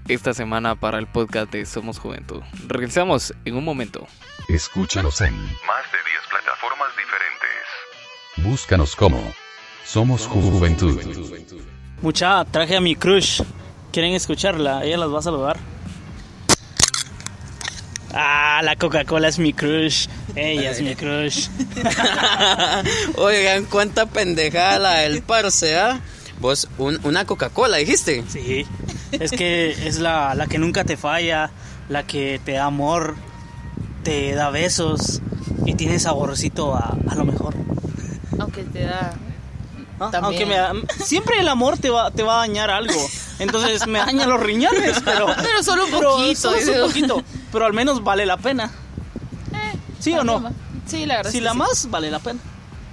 esta 0.09 0.35
semana 0.35 0.75
para 0.75 0.99
el 0.99 1.07
podcast 1.07 1.52
de 1.52 1.64
Somos 1.64 2.00
Juventud. 2.00 2.42
Regresamos 2.66 3.33
en 3.45 3.57
un 3.57 3.64
momento. 3.64 4.09
Escúchanos 4.49 5.21
en 5.21 5.35
Más 5.37 5.85
de 5.92 5.99
10 6.11 6.26
plataformas 6.28 6.88
diferentes. 6.97 8.50
Búscanos 8.50 8.97
como 8.97 9.33
Somos 9.85 10.26
Juventud. 10.26 10.99
Mucha, 12.02 12.45
traje 12.45 12.76
a 12.76 12.81
mi 12.81 12.95
crush. 12.95 13.43
¿Quieren 13.93 14.12
escucharla? 14.14 14.85
Ella 14.85 14.99
las 14.99 15.12
va 15.12 15.19
a 15.19 15.23
saludar. 15.23 15.57
Ah, 18.14 18.61
la 18.64 18.76
Coca-Cola 18.76 19.28
es 19.28 19.38
mi 19.38 19.52
crush. 19.52 20.07
Ella 20.35 20.71
es 20.71 20.81
mi 20.81 20.95
crush. 20.95 21.49
Oigan, 23.17 23.64
cuánta 23.67 24.07
pendejada 24.07 24.78
la 24.78 24.95
del 25.00 25.23
parce, 25.23 25.76
¿ah? 25.78 26.00
Vos, 26.40 26.69
un- 26.78 27.00
una 27.05 27.25
Coca-Cola, 27.26 27.76
dijiste. 27.78 28.25
Sí. 28.28 28.67
Es 29.12 29.31
que 29.33 29.71
es 29.88 29.99
la, 29.99 30.35
la 30.35 30.47
que 30.47 30.59
nunca 30.59 30.85
te 30.85 30.97
falla, 30.97 31.50
la 31.88 32.05
que 32.05 32.40
te 32.45 32.52
da 32.52 32.67
amor, 32.67 33.17
te 34.05 34.35
da 34.35 34.50
besos 34.50 35.21
y 35.67 35.75
tiene 35.75 35.99
saborcito 35.99 36.75
a, 36.75 36.97
a 37.09 37.14
lo 37.14 37.25
mejor. 37.25 37.55
Aunque 38.38 38.62
te 38.64 38.85
da. 38.85 39.14
También. 39.99 40.25
Aunque 40.25 40.47
me 40.47 40.57
da- 40.57 40.73
siempre 41.05 41.40
el 41.40 41.49
amor 41.49 41.78
te 41.78 41.90
va, 41.90 42.11
te 42.11 42.23
va 42.23 42.37
a 42.37 42.38
dañar 42.47 42.71
algo. 42.71 42.95
Entonces 43.38 43.87
me 43.87 43.99
daña 43.99 44.26
los 44.26 44.40
riñones, 44.40 45.00
pero, 45.05 45.26
Pero 45.43 45.62
solo 45.62 45.85
un 45.87 45.90
pero 45.90 46.11
poquito. 46.17 46.40
solo 46.40 46.57
es 46.57 46.67
dice. 46.67 46.81
un 46.83 46.88
poquito. 46.88 47.23
Pero 47.52 47.64
al 47.67 47.73
menos 47.73 48.02
vale 48.05 48.25
la 48.26 48.37
pena. 48.37 48.71
¿Sí 50.00 50.12
o 50.14 50.23
no? 50.25 50.52
Sí, 50.87 51.05
la 51.07 51.17
verdad. 51.17 51.31
Si 51.31 51.38
es 51.38 51.40
que 51.43 51.45
la 51.45 51.52
sí. 51.52 51.59
más, 51.59 51.90
vale 51.90 52.11
la 52.11 52.19
pena. 52.21 52.38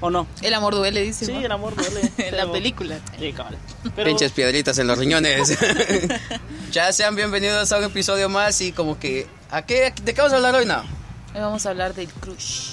¿O 0.01 0.09
no? 0.09 0.27
El 0.41 0.53
amor 0.53 0.75
duele, 0.75 1.01
dice. 1.01 1.25
Sí, 1.25 1.31
¿no? 1.33 1.39
el 1.39 1.51
amor 1.51 1.75
duele. 1.75 2.11
En 2.17 2.31
la 2.37 2.41
pero- 2.43 2.51
película. 2.51 2.99
Sí, 3.19 3.31
cabal. 3.33 3.57
Pero- 3.95 4.07
Pinches 4.09 4.31
piedritas 4.31 4.77
en 4.79 4.87
los 4.87 4.97
riñones. 4.97 5.57
ya 6.71 6.91
sean 6.91 7.15
bienvenidos 7.15 7.71
a 7.71 7.77
un 7.77 7.85
episodio 7.85 8.27
más 8.29 8.59
y 8.61 8.71
como 8.71 8.99
que... 8.99 9.27
¿a 9.51 9.61
qué, 9.61 9.93
¿De 10.03 10.13
qué 10.13 10.21
vamos 10.21 10.33
a 10.33 10.37
hablar 10.37 10.55
hoy, 10.55 10.65
no? 10.65 10.79
Hoy 11.33 11.39
vamos 11.41 11.65
a 11.65 11.69
hablar 11.69 11.93
del 11.93 12.07
crush. 12.09 12.71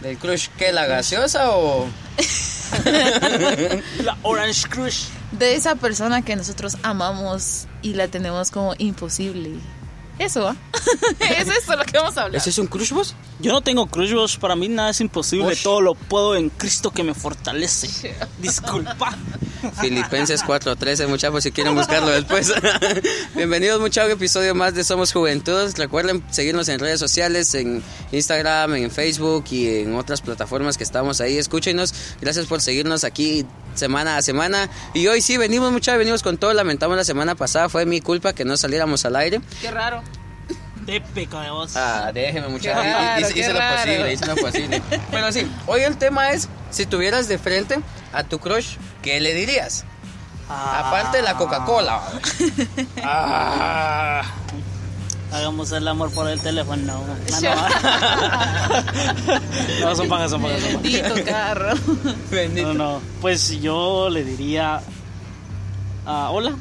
¿Del 0.00 0.16
crush 0.16 0.48
qué? 0.56 0.72
¿La 0.72 0.86
gaseosa 0.86 1.50
o...? 1.50 1.86
La 4.04 4.16
Orange 4.22 4.68
Crush. 4.68 5.04
De 5.32 5.54
esa 5.54 5.74
persona 5.76 6.22
que 6.22 6.36
nosotros 6.36 6.76
amamos 6.82 7.66
y 7.82 7.94
la 7.94 8.08
tenemos 8.08 8.50
como 8.50 8.74
imposible. 8.78 9.52
Eso, 10.18 10.48
¿ah? 10.48 10.56
es 11.20 11.48
eso 11.48 11.76
lo 11.76 11.84
que 11.84 11.96
vamos 11.96 12.16
a 12.18 12.24
hablar. 12.24 12.36
¿Ese 12.40 12.50
es 12.50 12.58
un 12.58 12.66
crush 12.66 12.92
vos? 12.92 13.14
Yo 13.38 13.52
no 13.52 13.60
tengo 13.60 13.86
crush, 13.86 14.12
vos. 14.12 14.36
para 14.36 14.56
mí 14.56 14.68
nada 14.68 14.90
es 14.90 15.00
imposible. 15.00 15.54
Todo 15.56 15.80
lo 15.80 15.94
puedo 15.94 16.34
en 16.34 16.50
Cristo 16.50 16.90
que 16.90 17.04
me 17.04 17.14
fortalece. 17.14 18.16
Disculpa. 18.38 19.16
Filipenses 19.80 20.44
4.13, 20.44 21.08
muchachos, 21.08 21.42
si 21.42 21.52
quieren 21.52 21.74
buscarlo 21.74 22.10
después. 22.10 22.52
Bienvenidos, 23.34 23.80
muchachos, 23.80 24.12
episodio 24.12 24.54
más 24.54 24.74
de 24.74 24.84
Somos 24.84 25.12
Juventud. 25.12 25.70
Recuerden 25.76 26.22
seguirnos 26.30 26.68
en 26.68 26.78
redes 26.78 27.00
sociales, 27.00 27.54
en 27.54 27.82
Instagram, 28.12 28.74
en 28.74 28.90
Facebook 28.90 29.44
y 29.50 29.80
en 29.80 29.94
otras 29.94 30.20
plataformas 30.20 30.78
que 30.78 30.84
estamos 30.84 31.20
ahí. 31.20 31.38
Escúchenos. 31.38 31.92
Gracias 32.20 32.46
por 32.46 32.60
seguirnos 32.60 33.04
aquí 33.04 33.46
semana 33.74 34.16
a 34.16 34.22
semana. 34.22 34.68
Y 34.94 35.06
hoy 35.08 35.20
sí, 35.20 35.36
venimos, 35.36 35.72
muchachos, 35.72 35.98
venimos 35.98 36.22
con 36.22 36.38
todo. 36.38 36.52
Lamentamos 36.52 36.96
la 36.96 37.04
semana 37.04 37.34
pasada, 37.34 37.68
fue 37.68 37.86
mi 37.86 38.00
culpa 38.00 38.32
que 38.32 38.44
no 38.44 38.56
saliéramos 38.56 39.04
al 39.04 39.16
aire. 39.16 39.40
Qué 39.60 39.70
raro. 39.70 40.02
De 40.86 41.00
peca 41.02 41.42
de 41.42 41.50
vos. 41.50 41.76
Ah, 41.76 42.10
déjeme, 42.14 42.48
muchachos. 42.48 42.82
Hice, 43.20 43.34
qué 43.34 43.40
hice 43.40 43.52
lo 43.52 43.60
posible, 43.60 44.12
hice 44.12 44.26
lo 44.26 44.36
posible. 44.36 44.82
Pero 45.10 45.32
sí, 45.32 45.46
hoy 45.66 45.82
el 45.82 45.98
tema 45.98 46.30
es: 46.30 46.48
si 46.70 46.86
tuvieras 46.86 47.28
de 47.28 47.36
frente 47.36 47.78
a 48.12 48.24
tu 48.24 48.38
crush, 48.38 48.76
¿qué 49.02 49.20
le 49.20 49.34
dirías? 49.34 49.84
Aparte 50.48 51.18
de 51.18 51.22
la 51.24 51.34
Coca-Cola. 51.36 52.00
Ah. 53.04 54.22
Hagamos 55.30 55.70
el 55.72 55.86
amor 55.86 56.10
por 56.12 56.26
el 56.28 56.40
teléfono. 56.40 56.82
No, 57.42 57.54
no. 57.54 57.68
No, 59.80 59.94
son 59.96 60.08
pajas, 60.08 60.30
son 60.30 60.42
pajas. 60.42 60.62
Bendito 60.62 61.14
carro. 61.26 61.74
No, 62.54 62.74
no. 62.74 63.00
Pues 63.20 63.60
yo 63.60 64.08
le 64.10 64.24
diría. 64.24 64.80
ah, 66.06 66.30
hola. 66.30 66.52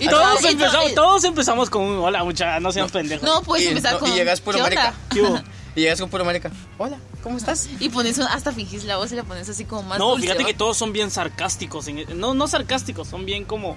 Y 0.00 0.06
Todos 0.08 0.42
y 0.44 0.46
empezamos, 0.48 0.94
todos 0.94 1.24
empezamos 1.24 1.70
con 1.70 1.82
un 1.82 1.98
hola, 2.04 2.22
mucha, 2.24 2.60
no 2.60 2.70
sean 2.70 2.88
pendejos. 2.88 3.24
No, 3.28 3.42
puedes 3.42 3.64
Y- 3.66 3.68
empezar 3.68 3.98
con. 3.98 4.08
y 4.10 4.14
llegas 4.14 4.40
puro 4.40 4.58
¿Qué 4.58 4.62
onda? 4.64 4.76
marica. 4.76 4.94
¿Qué 5.10 5.20
hubo? 5.22 5.40
Y 5.74 5.80
llegas 5.80 6.00
con 6.00 6.10
puro 6.10 6.24
marica. 6.24 6.50
Hola, 6.78 6.98
¿cómo 7.22 7.38
estás? 7.38 7.68
Y 7.80 7.88
pones 7.88 8.18
un, 8.18 8.24
hasta 8.24 8.52
fingís 8.52 8.84
la 8.84 8.98
voz 8.98 9.10
y 9.12 9.16
la 9.16 9.24
pones 9.24 9.48
así 9.48 9.64
como 9.64 9.82
más 9.82 9.98
No, 9.98 10.10
dulce, 10.10 10.22
fíjate 10.26 10.42
¿va? 10.42 10.46
que 10.48 10.54
todos 10.54 10.76
son 10.76 10.92
bien 10.92 11.10
sarcásticos. 11.10 11.88
en- 11.88 12.20
no, 12.20 12.34
no 12.34 12.46
sarcásticos, 12.46 13.08
son 13.08 13.24
bien 13.24 13.44
como 13.44 13.76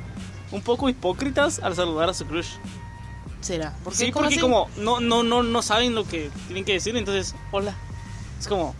un 0.52 0.62
poco 0.62 0.90
hipócritas 0.90 1.60
al 1.60 1.76
saludar 1.76 2.10
a 2.10 2.14
su 2.14 2.26
crush. 2.26 2.48
¿Será? 3.42 3.74
¿Por 3.84 3.94
qué? 3.94 4.00
Sí, 4.08 4.12
¿Cómo 4.12 4.24
porque 4.24 4.36
así? 4.36 4.42
como 4.42 4.70
no, 4.78 5.00
no, 5.00 5.24
no, 5.24 5.42
no 5.44 5.62
saben 5.62 5.96
lo 5.96 6.06
que 6.06 6.30
tienen 6.48 6.66
que 6.66 6.74
decir, 6.74 6.98
entonces, 6.98 7.34
hola. 7.52 7.76
Es 8.40 8.48
como. 8.48 8.76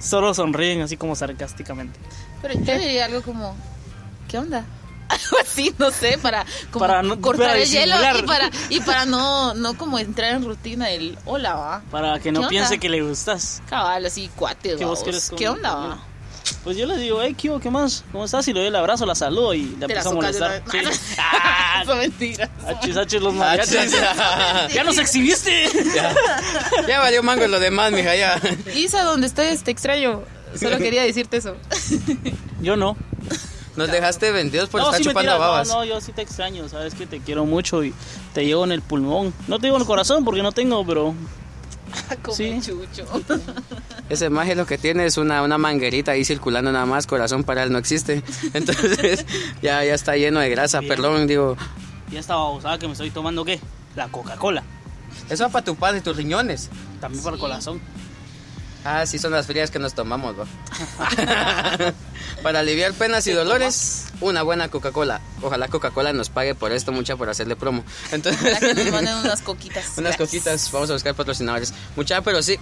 Solo 0.00 0.34
sonríen 0.34 0.82
así 0.82 0.96
como 0.98 1.16
sarcásticamente. 1.16 1.98
Pero 2.42 2.54
yo 2.54 2.78
diría 2.78 3.06
algo 3.06 3.22
como. 3.22 3.56
¿Qué 4.28 4.36
onda? 4.38 4.64
Algo 5.08 5.36
así, 5.40 5.74
no 5.78 5.90
sé, 5.90 6.18
para, 6.20 6.44
como 6.70 6.86
Para 6.86 7.02
no- 7.02 7.20
cortar 7.20 7.48
para 7.48 7.58
el 7.58 7.68
hielo 7.68 7.96
y 8.18 8.22
para, 8.22 8.50
y 8.70 8.80
para 8.80 9.04
no, 9.04 9.54
no 9.54 9.76
como 9.76 9.98
entrar 9.98 10.32
en 10.34 10.44
rutina 10.44 10.86
del 10.86 11.18
hola, 11.26 11.54
va. 11.54 11.82
Para 11.90 12.14
que 12.16 12.24
¿Qué 12.24 12.32
no 12.32 12.40
onda? 12.40 12.48
piense 12.48 12.78
que 12.78 12.88
le 12.88 13.02
gustas. 13.02 13.62
Cabal, 13.68 14.06
así, 14.06 14.30
cuate, 14.34 14.76
Que 14.76 14.84
vos 14.84 15.02
querés. 15.02 15.30
¿Qué 15.36 15.48
onda, 15.48 15.74
va? 15.74 15.98
Pues 16.62 16.76
yo 16.76 16.84
le 16.86 16.96
digo, 16.98 17.20
hey, 17.22 17.34
¿qué? 17.38 17.50
¿qué 17.62 17.70
más? 17.70 18.04
¿Cómo 18.12 18.24
estás? 18.26 18.46
Y 18.48 18.52
le 18.52 18.60
doy 18.60 18.68
el 18.68 18.76
abrazo, 18.76 19.06
la 19.06 19.14
saludo 19.14 19.54
y 19.54 19.76
la 19.78 19.86
empiezo 19.86 20.10
a 20.10 20.14
molestar. 20.14 20.62
Sí. 20.70 20.78
Ah, 21.18 21.82
Son 21.86 21.98
mentiras. 21.98 22.48
Achis, 22.66 22.96
achis, 22.96 23.20
los 23.20 23.34
mariachis. 23.34 23.92
¡Ya 24.72 24.84
nos 24.84 24.96
exhibiste! 24.98 25.68
Ya 26.88 27.00
valió 27.00 27.22
mango 27.22 27.46
lo 27.46 27.58
demás, 27.60 27.92
mija, 27.92 28.14
ya. 28.14 28.40
Isa, 28.74 29.02
donde 29.02 29.26
estés, 29.26 29.64
te 29.64 29.70
extraño. 29.70 30.22
Solo 30.58 30.78
quería 30.78 31.02
decirte 31.02 31.38
eso. 31.38 31.56
Yo 32.60 32.76
no. 32.76 32.96
Nos 33.76 33.90
dejaste 33.90 34.30
vendidos 34.32 34.68
por 34.68 34.80
no, 34.80 34.86
estar 34.86 34.98
sí, 34.98 35.04
chupando 35.08 35.30
mentira, 35.32 35.38
babas. 35.46 35.68
No, 35.68 35.76
no, 35.76 35.84
yo 35.84 36.00
sí 36.00 36.12
te 36.12 36.22
extraño, 36.22 36.68
sabes 36.68 36.94
que 36.94 37.06
te 37.06 37.20
quiero 37.20 37.44
mucho 37.44 37.82
y 37.84 37.92
te 38.32 38.44
llevo 38.46 38.64
en 38.64 38.72
el 38.72 38.82
pulmón. 38.82 39.34
No 39.48 39.58
te 39.58 39.66
llevo 39.66 39.76
en 39.76 39.82
el 39.82 39.86
corazón 39.86 40.24
porque 40.24 40.42
no 40.42 40.52
tengo, 40.52 40.84
pero 40.86 41.14
Como 42.22 42.36
Sí. 42.36 42.58
chucho. 42.60 43.06
Ese 44.08 44.28
maje 44.30 44.54
lo 44.54 44.66
que 44.66 44.78
tiene 44.78 45.06
es 45.06 45.16
una, 45.16 45.42
una 45.42 45.58
manguerita 45.58 46.12
ahí 46.12 46.24
circulando 46.24 46.70
nada 46.72 46.86
más, 46.86 47.06
corazón 47.06 47.44
para 47.44 47.62
él 47.62 47.72
no 47.72 47.78
existe. 47.78 48.22
Entonces 48.54 49.24
ya, 49.62 49.84
ya 49.84 49.94
está 49.94 50.16
lleno 50.16 50.40
de 50.40 50.50
grasa, 50.50 50.80
Bien. 50.80 50.88
perdón, 50.90 51.26
digo. 51.26 51.56
ya 52.10 52.20
estaba 52.20 52.40
babosada 52.44 52.78
que 52.78 52.86
me 52.86 52.92
estoy 52.92 53.10
tomando, 53.10 53.44
¿qué? 53.44 53.60
La 53.96 54.08
Coca-Cola. 54.08 54.62
Eso 55.30 55.44
va 55.44 55.50
para 55.50 55.64
tu 55.64 55.76
padre 55.76 55.98
y 55.98 56.00
tus 56.00 56.16
riñones. 56.16 56.68
También 57.00 57.22
para 57.22 57.34
el 57.36 57.40
corazón. 57.40 57.80
Ah, 58.84 59.06
sí, 59.06 59.18
son 59.18 59.32
las 59.32 59.46
frías 59.46 59.70
que 59.70 59.78
nos 59.78 59.94
tomamos, 59.94 60.36
va. 60.38 60.44
Para 62.42 62.60
aliviar 62.60 62.92
penas 62.92 63.26
y 63.26 63.32
dolores, 63.32 64.06
una 64.20 64.42
buena 64.42 64.68
Coca-Cola. 64.68 65.22
Ojalá 65.40 65.68
Coca-Cola 65.68 66.12
nos 66.12 66.28
pague 66.28 66.54
por 66.54 66.70
esto, 66.70 66.92
mucha 66.92 67.16
por 67.16 67.30
hacerle 67.30 67.56
promo. 67.56 67.82
Entonces, 68.12 68.58
que 68.58 68.74
nos 68.74 68.90
manden 68.92 69.14
unas 69.16 69.40
coquitas. 69.40 69.84
unas 69.96 70.16
Gracias. 70.16 70.28
coquitas, 70.28 70.70
vamos 70.70 70.90
a 70.90 70.92
buscar 70.92 71.14
patrocinadores. 71.14 71.72
Mucha, 71.96 72.20
pero 72.20 72.42
sí. 72.42 72.58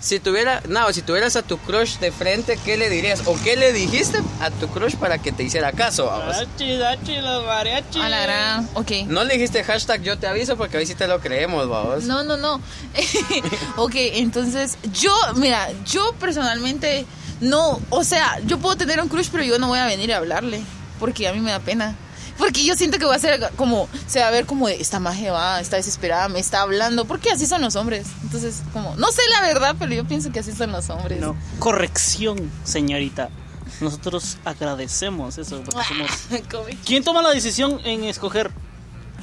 Si 0.00 0.20
tuviera, 0.20 0.62
no, 0.68 0.92
si 0.92 1.00
tuvieras 1.00 1.34
a 1.36 1.42
tu 1.42 1.56
crush 1.58 1.98
de 1.98 2.12
frente, 2.12 2.58
¿qué 2.64 2.76
le 2.76 2.90
dirías? 2.90 3.22
¿O 3.26 3.36
qué 3.42 3.56
le 3.56 3.72
dijiste 3.72 4.20
a 4.40 4.50
tu 4.50 4.68
crush 4.68 4.96
para 4.96 5.18
que 5.18 5.32
te 5.32 5.42
hiciera 5.42 5.72
caso? 5.72 6.06
vamos? 6.06 6.36
Achis, 6.36 7.22
los 7.22 7.46
mariachis. 7.46 8.02
A 8.02 8.08
la 8.10 8.20
gran. 8.20 8.68
Ok. 8.74 8.90
No 9.06 9.24
le 9.24 9.34
dijiste 9.34 9.64
hashtag 9.64 10.02
yo 10.02 10.18
te 10.18 10.26
aviso 10.26 10.56
porque 10.56 10.76
hoy 10.76 10.86
sí 10.86 10.94
te 10.94 11.06
lo 11.08 11.20
creemos, 11.20 11.68
vamos. 11.68 12.04
No, 12.04 12.22
no, 12.22 12.36
no. 12.36 12.60
ok, 13.76 13.94
entonces 13.94 14.76
yo, 14.92 15.14
mira, 15.36 15.68
yo 15.86 16.12
personalmente 16.20 17.06
no, 17.40 17.80
o 17.90 18.04
sea, 18.04 18.38
yo 18.46 18.58
puedo 18.58 18.76
tener 18.76 19.00
un 19.00 19.08
crush, 19.08 19.28
pero 19.30 19.44
yo 19.44 19.58
no 19.58 19.68
voy 19.68 19.78
a 19.78 19.86
venir 19.86 20.12
a 20.12 20.18
hablarle, 20.18 20.60
porque 21.00 21.28
a 21.28 21.32
mí 21.32 21.40
me 21.40 21.50
da 21.50 21.60
pena. 21.60 21.96
Porque 22.38 22.64
yo 22.64 22.74
siento 22.74 22.98
que 22.98 23.04
va 23.04 23.14
a 23.14 23.18
ser 23.18 23.50
como, 23.56 23.88
se 24.06 24.20
va 24.20 24.28
a 24.28 24.30
ver 24.30 24.44
como, 24.46 24.66
de, 24.68 24.80
esta 24.80 24.98
magia 25.00 25.32
va, 25.32 25.60
está 25.60 25.76
desesperada, 25.76 26.28
me 26.28 26.40
está 26.40 26.62
hablando, 26.62 27.04
porque 27.04 27.30
así 27.30 27.46
son 27.46 27.62
los 27.62 27.76
hombres. 27.76 28.06
Entonces, 28.22 28.62
como, 28.72 28.96
no 28.96 29.10
sé 29.12 29.22
la 29.30 29.42
verdad, 29.46 29.76
pero 29.78 29.94
yo 29.94 30.04
pienso 30.04 30.32
que 30.32 30.40
así 30.40 30.52
son 30.52 30.72
los 30.72 30.90
hombres. 30.90 31.20
No, 31.20 31.36
corrección, 31.58 32.50
señorita. 32.64 33.28
Nosotros 33.80 34.36
agradecemos 34.44 35.38
eso 35.38 35.62
porque 35.64 35.82
somos... 35.88 36.10
Como- 36.50 36.64
¿Quién 36.84 37.02
toma 37.04 37.22
la 37.22 37.30
decisión 37.30 37.80
en 37.84 38.04
escoger? 38.04 38.50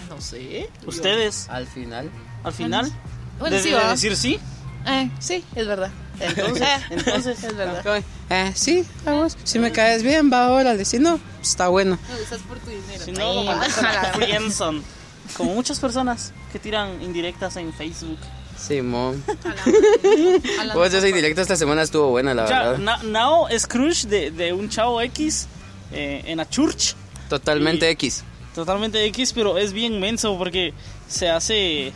no 0.10 0.20
sé. 0.20 0.70
¿Ustedes? 0.86 1.48
Al 1.50 1.68
final. 1.68 2.12
Al 2.44 2.53
final. 2.53 2.91
Bueno, 3.39 3.56
¿Debe 3.56 3.70
sí, 3.82 3.88
decir 3.89 4.18
sí? 4.18 4.39
Eh, 4.86 5.10
sí, 5.20 5.44
es 5.56 5.68
verdad. 5.68 5.89
Entonces, 6.20 6.62
Eh, 6.68 6.82
entonces, 6.91 7.44
es 7.44 7.56
verdad. 7.56 8.03
Eh, 8.34 8.52
sí, 8.56 8.86
vamos. 9.04 9.38
Si 9.44 9.60
me 9.60 9.72
caes 9.74 10.04
bien, 10.04 10.32
va, 10.32 10.50
órale. 10.52 10.86
Si 10.86 11.00
no, 11.00 11.20
está 11.42 11.68
bueno. 11.68 12.00
Me 12.10 12.22
usas 12.22 12.40
por 12.42 12.58
tu 12.60 12.70
dinero. 12.70 13.04
Si 13.04 13.12
no, 13.12 13.34
lo 13.34 13.44
mandas 13.44 13.78
a 13.80 13.92
la 13.94 14.04
friendzone. 14.14 14.82
Como 15.36 15.54
muchas 15.54 15.80
personas 15.80 16.32
que 16.52 16.58
tiran 16.60 17.02
indirectas 17.02 17.58
en 17.58 17.74
Facebook. 17.74 18.18
Simón. 18.58 19.24
Alan, 20.60 20.72
Pues 20.74 20.94
esa 20.94 21.08
indirecta 21.10 21.42
esta 21.42 21.56
semana 21.56 21.82
estuvo 21.82 22.10
buena, 22.10 22.34
la 22.34 22.48
Ya, 22.48 22.60
verdad. 22.64 22.78
Na- 22.78 23.04
Nao 23.04 23.48
es 23.50 23.66
crush 23.68 24.06
de, 24.06 24.32
de 24.32 24.54
un 24.54 24.70
chavo 24.70 25.02
X 25.02 25.48
eh, 25.92 26.22
en 26.26 26.38
la 26.38 26.48
church. 26.48 26.94
Totalmente 27.28 27.88
y- 27.88 27.94
X. 27.94 28.24
Totalmente 28.56 29.04
X, 29.06 29.34
pero 29.34 29.58
es 29.58 29.74
bien 29.74 30.00
menso 30.00 30.38
porque 30.38 30.74
se 31.08 31.30
hace. 31.30 31.92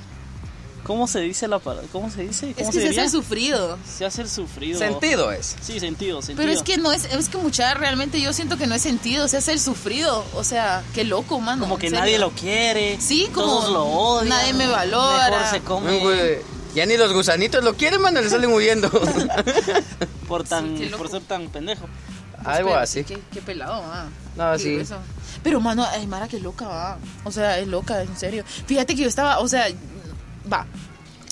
¿Cómo 0.86 1.08
se 1.08 1.20
dice 1.22 1.48
la 1.48 1.58
palabra? 1.58 1.88
¿Cómo 1.92 2.12
se 2.12 2.22
dice? 2.22 2.54
¿Cómo 2.54 2.70
Es 2.70 2.76
que 2.76 2.82
se 2.82 2.88
diría? 2.90 3.02
hace 3.02 3.12
sufrido. 3.12 3.78
Se 3.92 4.06
hace 4.06 4.22
el 4.22 4.30
sufrido. 4.30 4.78
Sentido 4.78 5.32
es. 5.32 5.56
Sí, 5.60 5.80
sentido, 5.80 6.22
sentido. 6.22 6.38
Pero 6.38 6.52
es 6.52 6.62
que 6.62 6.78
no 6.78 6.92
es, 6.92 7.06
es 7.06 7.28
que 7.28 7.38
mucha 7.38 7.74
realmente 7.74 8.22
yo 8.22 8.32
siento 8.34 8.56
que 8.56 8.68
no 8.68 8.76
es 8.76 8.84
sentido, 8.84 9.28
se 9.28 9.38
hace 9.38 9.54
el 9.54 9.60
sufrido. 9.60 10.24
O 10.36 10.44
sea, 10.44 10.84
qué 10.94 11.04
loco, 11.04 11.40
mano. 11.40 11.64
Como 11.64 11.80
que 11.80 11.90
nadie 11.90 12.20
lo 12.20 12.30
quiere. 12.30 13.02
Sí, 13.02 13.28
como 13.34 13.48
Todos 13.48 13.72
lo 13.72 13.84
odian. 13.84 14.30
nadie 14.30 14.54
me 14.54 14.68
valora. 14.68 15.30
Mejor 15.30 15.48
se 15.50 15.62
come 15.62 16.00
güey, 16.00 16.38
Ya 16.76 16.86
ni 16.86 16.98
los 16.98 17.12
gusanitos 17.14 17.64
lo 17.64 17.74
quieren, 17.74 18.00
mano, 18.02 18.22
le 18.22 18.30
salen 18.30 18.54
huyendo. 18.54 18.88
por, 20.28 20.44
tan, 20.44 20.78
Sí, 20.78 20.92
por 20.96 21.10
ser 21.10 21.22
tan 21.24 21.50
pendejo. 21.50 21.88
Algo 22.44 22.70
Pero 22.70 22.80
así. 22.80 23.04
Qué, 23.04 23.20
qué 23.34 23.42
pelado, 23.42 23.82
va. 23.82 24.06
No, 24.36 24.60
sí. 24.60 24.74
grueso. 24.76 24.98
Pero, 25.42 25.60
mano, 25.62 25.84
ay, 25.90 26.06
Mara, 26.06 26.28
qué 26.28 26.40
loca, 26.40 26.68
va. 26.68 26.98
O 27.24 27.32
sea, 27.32 27.58
es 27.58 27.68
loca, 27.68 28.04
en 28.04 28.16
serio. 28.16 28.44
Fíjate 28.68 28.96
que 28.96 29.02
yo 29.02 29.08
estaba, 29.08 29.40
o 29.40 29.48
sea, 29.48 29.68
va, 30.52 30.66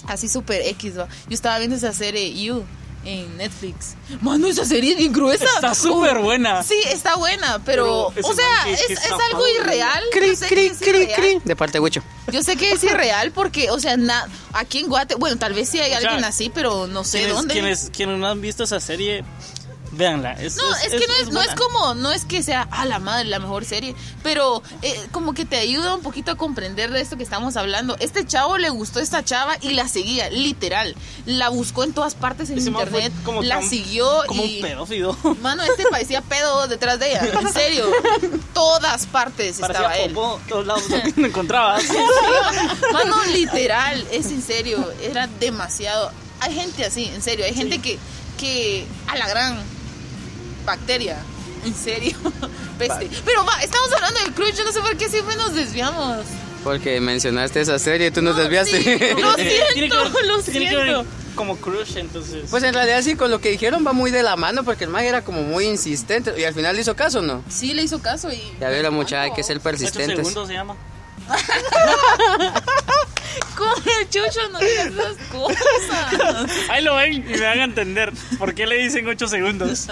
así 0.07 0.27
súper 0.29 0.61
X, 0.67 0.97
va. 0.99 1.07
Yo 1.27 1.33
estaba 1.35 1.57
viendo 1.59 1.75
esa 1.75 1.93
serie 1.93 2.33
You 2.33 2.63
en 3.05 3.35
Netflix. 3.37 3.95
Mano, 4.21 4.47
esa 4.47 4.63
serie 4.63 4.91
es 4.93 4.97
bien 4.97 5.11
gruesa. 5.11 5.43
Está 5.43 5.75
súper 5.75 6.19
buena. 6.19 6.63
Sí, 6.63 6.75
está 6.89 7.15
buena, 7.17 7.61
pero, 7.65 8.07
o 8.07 8.33
sea, 8.33 8.69
es, 8.71 8.81
que 8.87 8.93
es 8.93 9.01
está 9.03 9.17
algo 9.29 9.43
irreal. 9.59 10.01
Cri, 10.13 10.27
Yo 10.27 10.35
sé 10.37 10.47
que 10.47 10.55
cri, 10.55 10.65
es 10.67 10.77
cri, 10.79 10.89
irreal. 10.89 11.19
cri. 11.19 11.41
De 11.43 11.55
parte 11.57 11.73
de 11.73 11.79
Huicho. 11.81 12.01
Yo 12.31 12.41
sé 12.43 12.55
que 12.55 12.71
es 12.71 12.81
irreal 12.83 13.31
porque, 13.33 13.69
o 13.71 13.79
sea, 13.79 13.97
na- 13.97 14.25
aquí 14.53 14.79
en 14.79 14.87
Guate, 14.87 15.15
bueno, 15.15 15.37
tal 15.37 15.53
vez 15.53 15.67
sí 15.69 15.79
hay 15.81 15.93
O 15.93 15.99
sea, 15.99 16.09
alguien 16.11 16.23
así, 16.23 16.49
pero 16.49 16.87
no 16.87 17.03
sé 17.03 17.27
dónde. 17.27 17.53
quienes, 17.53 17.89
quienes 17.93 18.17
no 18.19 18.27
han 18.27 18.39
visto 18.39 18.63
esa 18.63 18.79
serie, 18.79 19.25
véanla. 19.93 20.33
Es, 20.33 20.57
No, 20.57 20.63
es, 20.75 20.89
que 20.91 21.07
no 21.07 21.13
es, 21.21 21.29
no 21.31 21.41
es 21.41 21.49
como, 21.55 21.93
no 21.95 22.11
es 22.11 22.25
que 22.25 22.43
sea 22.43 22.67
a 22.71 22.85
la 22.85 22.99
madre 22.99 23.25
la 23.25 23.39
mejor 23.39 23.65
serie, 23.65 23.95
pero 24.21 24.61
eh, 24.81 24.99
como 25.11 25.33
que 25.33 25.45
te 25.45 25.57
ayuda 25.57 25.95
un 25.95 26.01
poquito 26.01 26.31
a 26.31 26.35
comprender 26.35 26.91
de 26.91 27.01
esto 27.01 27.17
que 27.17 27.23
estamos 27.23 27.55
hablando. 27.57 27.95
Este 27.99 28.25
chavo 28.25 28.57
le 28.57 28.69
gustó 28.69 28.99
esta 28.99 29.23
chava 29.23 29.55
y 29.61 29.71
la 29.73 29.87
seguía, 29.87 30.29
literal. 30.29 30.95
La 31.25 31.49
buscó 31.49 31.83
en 31.83 31.93
todas 31.93 32.15
partes 32.15 32.49
en 32.49 32.57
Ese 32.57 32.69
internet, 32.69 33.13
como 33.23 33.41
la 33.43 33.59
tan- 33.59 33.69
siguió 33.69 34.09
Como 34.27 34.43
y... 34.43 34.57
un 34.57 34.61
pedófilo. 34.61 35.17
Mano, 35.41 35.63
este 35.63 35.83
parecía 35.89 36.21
pedo 36.21 36.67
detrás 36.67 36.99
de 36.99 37.11
ella, 37.11 37.21
en 37.39 37.53
serio. 37.53 37.85
Todas 38.53 39.05
partes 39.05 39.59
estaba 39.59 39.73
Parecía 39.73 40.05
él. 40.05 40.13
popó, 40.13 40.39
todos 40.49 40.65
lados 40.67 40.83
lo 41.15 41.27
encontrabas. 41.27 41.83
Mano, 42.91 43.23
literal, 43.33 44.05
es 44.11 44.27
en 44.27 44.41
serio, 44.41 44.91
era 45.01 45.27
demasiado. 45.27 46.11
Hay 46.39 46.53
gente 46.53 46.85
así, 46.85 47.05
en 47.05 47.21
serio, 47.21 47.45
hay 47.45 47.53
gente 47.53 47.79
que, 47.79 47.97
que 48.37 48.85
a 49.07 49.15
la 49.17 49.27
gran 49.27 49.57
bacteria, 50.65 51.17
en 51.65 51.73
serio, 51.75 52.15
peste. 52.77 53.09
Pero 53.25 53.45
va, 53.45 53.61
estamos 53.63 53.91
hablando 53.93 54.19
del 54.21 54.33
crush, 54.33 54.55
yo 54.55 54.63
no 54.63 54.71
sé 54.71 54.81
por 54.81 54.95
qué 54.97 55.09
siempre 55.09 55.35
nos 55.35 55.53
desviamos. 55.53 56.25
Porque 56.63 56.99
mencionaste 57.01 57.59
esa 57.61 57.77
serie 57.77 58.07
y 58.07 58.11
tú 58.11 58.21
nos 58.21 58.35
No, 58.35 58.41
desviaste. 58.41 58.81
sí, 58.81 58.89
lo 59.21 59.35
Tiene 59.35 59.49
que 59.49 59.73
siento, 59.73 59.95
ver- 60.13 60.25
lo 60.25 60.41
tiene 60.41 60.69
que 60.69 60.75
ver 60.77 60.85
siento. 60.85 61.05
como 61.35 61.57
crush, 61.57 61.97
entonces. 61.97 62.45
Pues 62.49 62.63
en 62.63 62.73
realidad 62.73 63.01
sí, 63.01 63.15
con 63.15 63.29
lo 63.31 63.41
que 63.41 63.49
dijeron 63.49 63.85
va 63.85 63.91
muy 63.91 64.11
de 64.11 64.23
la 64.23 64.37
mano 64.37 64.63
porque 64.63 64.85
el 64.85 64.89
mag 64.89 65.03
era 65.03 65.23
como 65.25 65.41
muy 65.43 65.65
insistente 65.65 66.33
y 66.39 66.45
al 66.45 66.53
final 66.53 66.75
le 66.75 66.81
hizo 66.83 66.95
caso, 66.95 67.21
¿no? 67.21 67.43
Sí, 67.49 67.73
le 67.73 67.83
hizo 67.83 68.01
caso 68.01 68.31
y... 68.31 68.41
Ya 68.61 68.69
ve 68.69 68.81
la 68.81 68.91
muchacha, 68.91 69.23
hay 69.23 69.33
que 69.33 69.43
ser 69.43 69.57
Ocho 69.57 69.63
persistentes. 69.63 70.15
segundos 70.17 70.47
se 70.47 70.53
llama. 70.53 70.75
Con 73.57 73.73
el 73.99 74.09
chucho 74.09 74.49
no 74.51 74.59
digas 74.59 74.87
esas 74.87 75.17
cosas. 75.31 76.69
Ahí 76.69 76.83
lo 76.83 76.95
ven 76.95 77.13
y 77.13 77.19
me 77.19 77.41
van 77.41 77.59
a 77.59 77.63
entender. 77.63 78.13
¿Por 78.37 78.53
qué 78.53 78.65
le 78.65 78.77
dicen 78.77 79.07
8 79.07 79.27
segundos? 79.27 79.87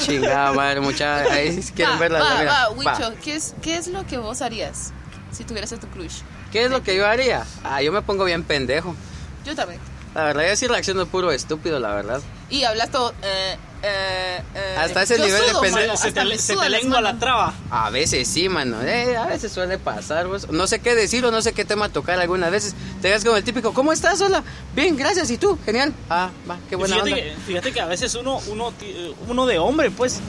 Chingada 0.00 0.52
madre, 0.52 0.80
muchacha. 0.80 1.32
Ahí 1.32 1.62
si 1.62 1.72
quieren 1.72 1.98
verla. 1.98 2.20
va, 2.20 2.44
va. 2.44 2.70
Wicho, 2.70 3.14
¿qué 3.22 3.36
es, 3.36 3.54
¿qué 3.62 3.76
es 3.76 3.88
lo 3.88 4.06
que 4.06 4.18
vos 4.18 4.42
harías 4.42 4.92
si 5.30 5.44
tuvieras 5.44 5.72
a 5.72 5.78
tu 5.78 5.86
crush? 5.88 6.20
¿Qué 6.52 6.64
es 6.64 6.70
lo 6.70 6.82
que 6.82 6.96
yo 6.96 7.06
haría? 7.06 7.44
Ah, 7.64 7.82
yo 7.82 7.92
me 7.92 8.02
pongo 8.02 8.24
bien 8.24 8.42
pendejo. 8.44 8.94
Yo 9.44 9.54
también. 9.54 9.80
La 10.14 10.24
verdad, 10.24 10.48
yo 10.48 10.56
sí 10.56 10.66
reacciono 10.66 11.06
puro 11.06 11.30
estúpido, 11.30 11.78
la 11.78 11.94
verdad. 11.94 12.22
Y 12.48 12.64
hablas 12.64 12.90
todo... 12.90 13.12
Eh, 13.22 13.56
eh, 13.82 14.42
eh, 14.54 14.76
Hasta 14.78 15.02
ese 15.02 15.18
nivel 15.18 15.40
de 15.46 15.60
pendejo. 15.60 15.96
Se 15.96 16.12
te, 16.12 16.38
se 16.38 16.56
te 16.56 16.68
lengua 16.70 17.00
la 17.00 17.18
traba. 17.18 17.54
A 17.70 17.90
veces 17.90 18.26
sí, 18.28 18.48
mano. 18.48 18.82
Eh, 18.82 19.16
a 19.16 19.26
veces 19.26 19.52
suele 19.52 19.78
pasar, 19.78 20.26
pues. 20.26 20.48
No 20.50 20.66
sé 20.66 20.80
qué 20.80 20.94
decir 20.94 21.24
o 21.24 21.30
no 21.30 21.42
sé 21.42 21.52
qué 21.52 21.64
tema 21.64 21.88
tocar 21.88 22.18
algunas 22.18 22.50
veces. 22.50 22.74
Te 23.02 23.10
ves 23.10 23.24
como 23.24 23.36
el 23.36 23.44
típico, 23.44 23.72
¿cómo 23.72 23.92
estás? 23.92 24.20
Hola. 24.20 24.42
Bien, 24.74 24.96
gracias. 24.96 25.30
¿Y 25.30 25.38
tú? 25.38 25.58
Genial. 25.64 25.92
Ah, 26.10 26.30
va, 26.48 26.58
qué 26.68 26.76
buena 26.76 26.96
fíjate, 26.96 27.12
onda. 27.12 27.22
que, 27.22 27.36
fíjate 27.46 27.72
que 27.72 27.80
a 27.80 27.86
veces 27.86 28.14
uno, 28.14 28.40
uno, 28.48 28.72
uno 29.28 29.46
de 29.46 29.58
hombre, 29.58 29.90
pues, 29.90 30.20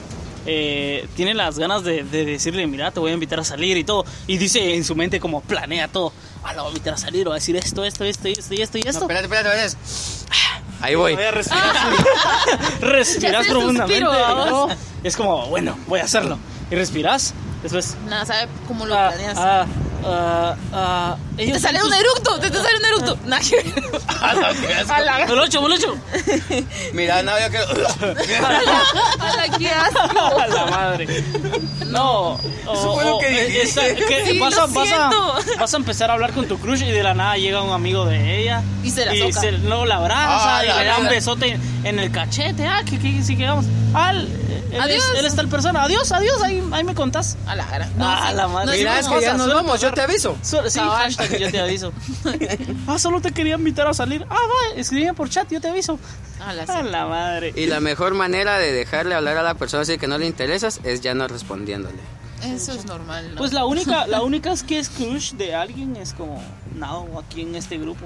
eh, 0.45 1.07
tiene 1.15 1.33
las 1.33 1.59
ganas 1.59 1.83
de, 1.83 2.03
de 2.03 2.23
decirle, 2.25 2.65
mira, 2.67 2.91
te 2.91 2.99
voy 2.99 3.11
a 3.11 3.13
invitar 3.13 3.39
a 3.39 3.43
salir 3.43 3.75
y 3.77 3.83
todo. 3.83 4.05
Y 4.27 4.37
dice 4.37 4.75
en 4.75 4.83
su 4.83 4.95
mente 4.95 5.19
como 5.19 5.41
planea 5.41 5.87
todo. 5.87 6.13
Ah, 6.43 6.53
la 6.53 6.61
voy 6.61 6.69
a 6.69 6.73
invitar 6.73 6.93
a 6.93 6.97
salir, 6.97 7.27
o 7.27 7.31
a 7.31 7.35
decir 7.35 7.55
esto, 7.57 7.83
esto, 7.83 8.05
esto, 8.05 8.27
esto 8.29 8.53
y 8.53 8.61
esto 8.61 8.77
y 8.77 8.83
No, 8.83 8.89
esto. 8.89 9.01
espérate, 9.01 9.25
espérate, 9.25 9.65
espérate. 9.65 9.77
Ahí 10.81 10.95
voy. 10.95 11.15
Voy 11.15 11.23
a 11.23 11.31
respirar. 11.31 11.75
respiras 12.81 13.47
profundamente. 13.47 14.05
suspiro, 14.05 14.67
es 15.03 15.17
como, 15.17 15.47
bueno, 15.47 15.77
voy 15.87 15.99
a 15.99 16.03
hacerlo. 16.03 16.37
Y 16.69 16.75
respiras. 16.75 17.33
Después. 17.63 17.97
Nada, 18.07 18.25
sabe 18.25 18.47
cómo 18.67 18.85
lo 18.85 18.95
ah, 18.95 19.09
planeas. 19.09 19.37
ah, 19.37 19.65
ah, 20.09 20.55
ah, 20.73 21.17
te 21.35 21.59
sale 21.59 21.83
un 21.83 21.93
eructo, 21.93 22.39
te, 22.39 22.49
te 22.49 22.57
sale 22.57 22.77
un 22.79 22.85
eructo. 22.85 23.17
Nada 23.25 23.41
que 23.41 23.55
ver. 23.57 24.01
A 24.21 24.33
la, 25.01 25.25
Me 25.25 25.35
lo 25.35 25.45
echo, 25.45 25.61
me 25.61 25.69
lo 25.69 25.75
echo. 25.75 25.95
Mira, 26.93 27.21
no, 27.23 27.31
yo 27.39 27.49
quiero. 27.49 27.67
a 28.45 29.35
la 29.35 29.57
que 29.57 29.69
asco. 29.69 30.37
A 30.41 30.47
la 30.47 30.65
madre. 30.65 31.23
No. 31.87 32.39
Eso 32.63 32.93
fue 32.95 33.03
lo 33.05 33.15
o, 33.17 33.19
que 33.19 33.61
eh, 33.63 33.95
que 34.07 34.25
Sí, 34.25 34.39
vas, 34.39 34.57
a, 34.57 34.65
vas, 34.65 34.77
a, 34.77 35.09
siento. 35.09 35.35
vas 35.59 35.73
a 35.73 35.77
empezar 35.77 36.09
a 36.09 36.13
hablar 36.13 36.33
con 36.33 36.47
tu 36.47 36.57
crush 36.59 36.81
y 36.83 36.91
de 36.91 37.03
la 37.03 37.13
nada 37.13 37.37
llega 37.37 37.61
un 37.61 37.71
amigo 37.73 38.05
de 38.05 38.39
ella. 38.41 38.61
Y 38.83 38.89
se 38.91 39.05
la 39.05 39.15
soca. 39.15 39.41
se- 39.41 39.51
luego 39.53 39.85
la 39.85 39.95
abraza 39.97 40.57
Ah, 40.59 40.65
y 40.65 40.67
la 40.67 40.79
le 40.79 40.85
da 40.85 40.97
un 40.97 41.07
besote 41.07 41.47
en, 41.49 41.61
en 41.85 41.99
el 41.99 42.11
cachete. 42.11 42.65
Ah, 42.65 42.81
que, 42.85 42.99
que 42.99 43.23
sí 43.23 43.37
que 43.37 43.45
vamos. 43.45 43.65
Ah, 43.93 44.13
él, 44.71 44.81
Adiós. 44.81 45.03
Es, 45.13 45.19
él 45.19 45.25
es 45.25 45.35
tal 45.35 45.47
persona. 45.47 45.83
Adiós, 45.83 46.11
adiós. 46.11 46.41
Ahí, 46.41 46.63
ahí 46.71 46.83
me 46.83 46.93
contás. 46.93 47.37
A 47.45 47.55
la 47.55 47.65
cara. 47.65 47.89
Ah, 47.99 48.31
la 48.33 48.47
madre. 48.47 48.65
No, 48.65 48.77
Mira, 48.77 48.93
sí, 48.93 48.99
es 48.99 49.07
no, 49.07 49.15
que 49.15 49.21
ya 49.21 49.33
no, 49.33 49.45
nos 49.45 49.55
vamos, 49.55 49.81
yo 49.81 49.93
te 49.93 50.01
aviso. 50.01 50.37
So- 50.41 50.69
sí, 50.69 50.79
hashtag, 50.79 51.37
yo 51.37 51.51
te 51.51 51.59
aviso. 51.59 51.93
ah, 52.87 52.99
solo 52.99 53.21
te 53.21 53.31
quería 53.31 53.55
invitar 53.55 53.87
a 53.87 53.93
salir. 53.93 54.25
Ah, 54.29 54.35
va, 54.35 54.79
escribe 54.79 55.13
por 55.13 55.29
chat, 55.29 55.49
yo 55.51 55.61
te 55.61 55.69
aviso. 55.69 55.99
A 56.39 56.53
la 56.53 56.63
A 56.63 56.83
la 56.83 57.05
madre. 57.07 57.53
Y 57.55 57.65
la 57.65 57.79
mejor 57.79 58.13
manera 58.13 58.57
de 58.59 58.71
dejarle 58.71 59.15
hablar 59.15 59.37
a 59.37 59.43
la 59.43 59.55
persona 59.55 59.83
así 59.83 59.97
que 59.97 60.07
no 60.07 60.17
le 60.17 60.27
interesas 60.27 60.79
es 60.83 61.01
ya 61.01 61.13
no 61.13 61.27
respondiéndole. 61.27 61.99
Eso 62.43 62.73
es 62.73 62.85
normal, 62.85 63.31
¿no? 63.31 63.37
Pues 63.37 63.53
la 63.53 63.65
única, 63.65 64.05
la 64.07 64.21
única 64.21 64.51
es 64.51 64.63
que 64.63 64.79
es 64.79 64.89
crush 64.89 65.33
de 65.33 65.55
alguien 65.55 65.95
es 65.95 66.13
como 66.13 66.41
Nao 66.75 67.19
aquí 67.19 67.41
en 67.41 67.55
este 67.55 67.77
grupo. 67.77 68.05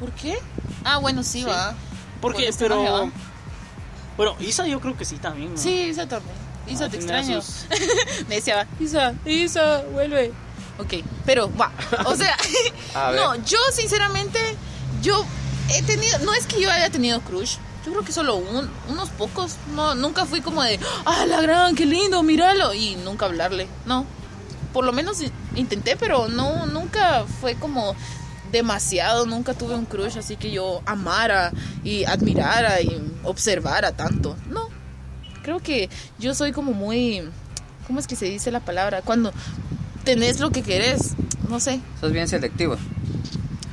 ¿Por 0.00 0.10
qué? 0.12 0.38
Ah, 0.84 0.98
bueno, 0.98 1.22
sí, 1.22 1.44
va. 1.44 1.74
Porque, 2.20 2.42
Por 2.42 2.48
este 2.48 2.64
pero. 2.64 3.10
Bueno, 4.18 4.36
Isa 4.40 4.66
yo 4.66 4.78
creo 4.80 4.94
que 4.96 5.06
sí 5.06 5.16
también. 5.16 5.52
¿no? 5.54 5.58
Sí, 5.60 5.84
Isa 5.84 6.06
también. 6.06 6.36
Isa, 6.66 6.84
Ah, 6.84 6.88
te 6.90 6.98
tendrá 6.98 7.20
extraño. 7.20 7.40
sus- 7.40 7.64
Me 8.28 8.34
decía, 8.34 8.66
Isa, 8.78 9.14
Isa, 9.24 9.82
vuelve. 9.92 10.32
Ok, 10.78 11.02
pero 11.24 11.50
va. 11.56 11.72
O 12.04 12.14
sea, 12.14 12.36
no, 13.16 13.36
yo 13.44 13.58
sinceramente, 13.72 14.38
yo 15.02 15.24
he 15.70 15.82
tenido, 15.82 16.18
no 16.20 16.34
es 16.34 16.46
que 16.46 16.60
yo 16.60 16.70
haya 16.70 16.90
tenido 16.90 17.20
crush. 17.22 17.56
Yo 17.86 17.92
creo 17.92 18.04
que 18.04 18.12
solo 18.12 18.36
un- 18.36 18.70
unos 18.90 19.08
pocos. 19.10 19.56
No, 19.74 19.94
nunca 19.94 20.26
fui 20.26 20.40
como 20.42 20.62
de, 20.62 20.78
ah, 21.06 21.24
la 21.26 21.40
gran, 21.40 21.74
qué 21.74 21.86
lindo, 21.86 22.22
míralo. 22.22 22.74
Y 22.74 22.96
nunca 22.96 23.24
hablarle. 23.26 23.66
No. 23.86 24.04
Por 24.74 24.84
lo 24.84 24.92
menos 24.92 25.18
intenté, 25.56 25.96
pero 25.96 26.28
no, 26.28 26.66
nunca 26.66 27.24
fue 27.40 27.54
como 27.54 27.96
demasiado. 28.50 29.26
Nunca 29.26 29.54
tuve 29.54 29.74
un 29.74 29.84
crush 29.84 30.18
así 30.18 30.36
que 30.36 30.50
yo 30.50 30.82
amara 30.86 31.52
y 31.84 32.04
admirara 32.04 32.80
y 32.80 33.00
observara 33.24 33.92
tanto. 33.92 34.36
No. 34.50 34.68
Creo 35.42 35.60
que 35.60 35.88
yo 36.18 36.34
soy 36.34 36.52
como 36.52 36.72
muy 36.72 37.22
¿cómo 37.88 37.98
es 37.98 38.06
que 38.06 38.14
se 38.14 38.26
dice 38.26 38.52
la 38.52 38.60
palabra? 38.60 39.02
Cuando 39.02 39.32
tenés 40.04 40.38
lo 40.38 40.50
que 40.50 40.62
querés, 40.62 41.14
no 41.48 41.58
sé, 41.58 41.80
Sos 42.00 42.12
bien 42.12 42.28
selectivo. 42.28 42.76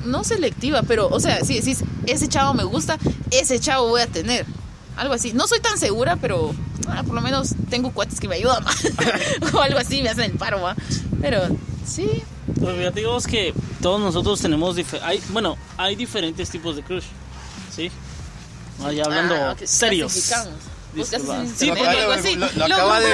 no 0.04 0.24
selectiva, 0.24 0.82
pero, 0.82 1.08
o 1.08 1.20
sea, 1.20 1.44
si 1.44 1.54
decís, 1.54 1.84
ese 2.06 2.26
chavo 2.26 2.54
me 2.54 2.64
gusta, 2.64 2.98
ese 3.30 3.60
chavo 3.60 3.88
voy 3.88 4.00
a 4.00 4.06
tener. 4.06 4.46
Algo 4.96 5.12
así. 5.12 5.34
No 5.34 5.46
soy 5.46 5.60
tan 5.60 5.76
segura, 5.76 6.16
pero 6.16 6.54
ah, 6.88 7.02
por 7.02 7.14
lo 7.14 7.20
menos 7.20 7.54
tengo 7.68 7.92
cuates 7.92 8.18
que 8.18 8.28
me 8.28 8.36
ayudan. 8.36 8.64
o 9.52 9.60
algo 9.60 9.78
así, 9.78 10.02
me 10.02 10.08
hacen 10.08 10.24
el 10.24 10.38
paro, 10.38 10.62
¿va? 10.62 10.74
Pero 11.20 11.42
sí, 11.86 12.22
Pero 12.54 12.74
fíjate 12.76 13.06
vos 13.06 13.26
que 13.26 13.52
todos 13.82 14.00
nosotros 14.00 14.40
tenemos 14.40 14.76
dife- 14.76 15.00
hay 15.02 15.20
Bueno, 15.30 15.56
hay 15.76 15.96
diferentes 15.96 16.48
tipos 16.50 16.76
de 16.76 16.82
crush. 16.82 17.04
¿Sí? 17.74 17.90
Ah, 18.84 18.92
ya 18.92 19.04
hablando 19.04 19.34
Ah, 19.34 19.52
ok, 19.52 19.64
serios. 19.64 20.12
Sí. 20.12 21.66
Lo, 21.66 22.64
acaba 22.64 23.00
de. 23.00 23.08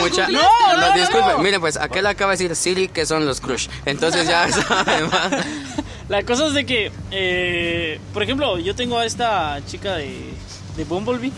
mucha- 0.00 0.26
googleaste. 0.26 0.32
no, 0.32 0.92
disculpe. 1.00 1.38
Miren, 1.42 1.60
pues 1.60 1.76
aquel 1.76 2.06
acaba 2.06 2.32
de 2.32 2.38
decir 2.48 2.56
Siri 2.56 2.88
que 2.88 3.06
son 3.06 3.26
los 3.26 3.40
crush. 3.40 3.68
Entonces 3.84 4.26
ya 4.26 4.50
saben. 4.50 5.08
La 6.08 6.22
cosa 6.24 6.46
es 6.46 6.54
de 6.54 6.64
que, 6.66 6.90
eh, 7.10 8.00
por 8.14 8.22
ejemplo, 8.22 8.58
yo 8.58 8.74
tengo 8.74 8.98
a 8.98 9.04
esta 9.04 9.60
chica 9.66 9.96
de, 9.96 10.32
de 10.76 10.84
Bumblebee 10.84 11.30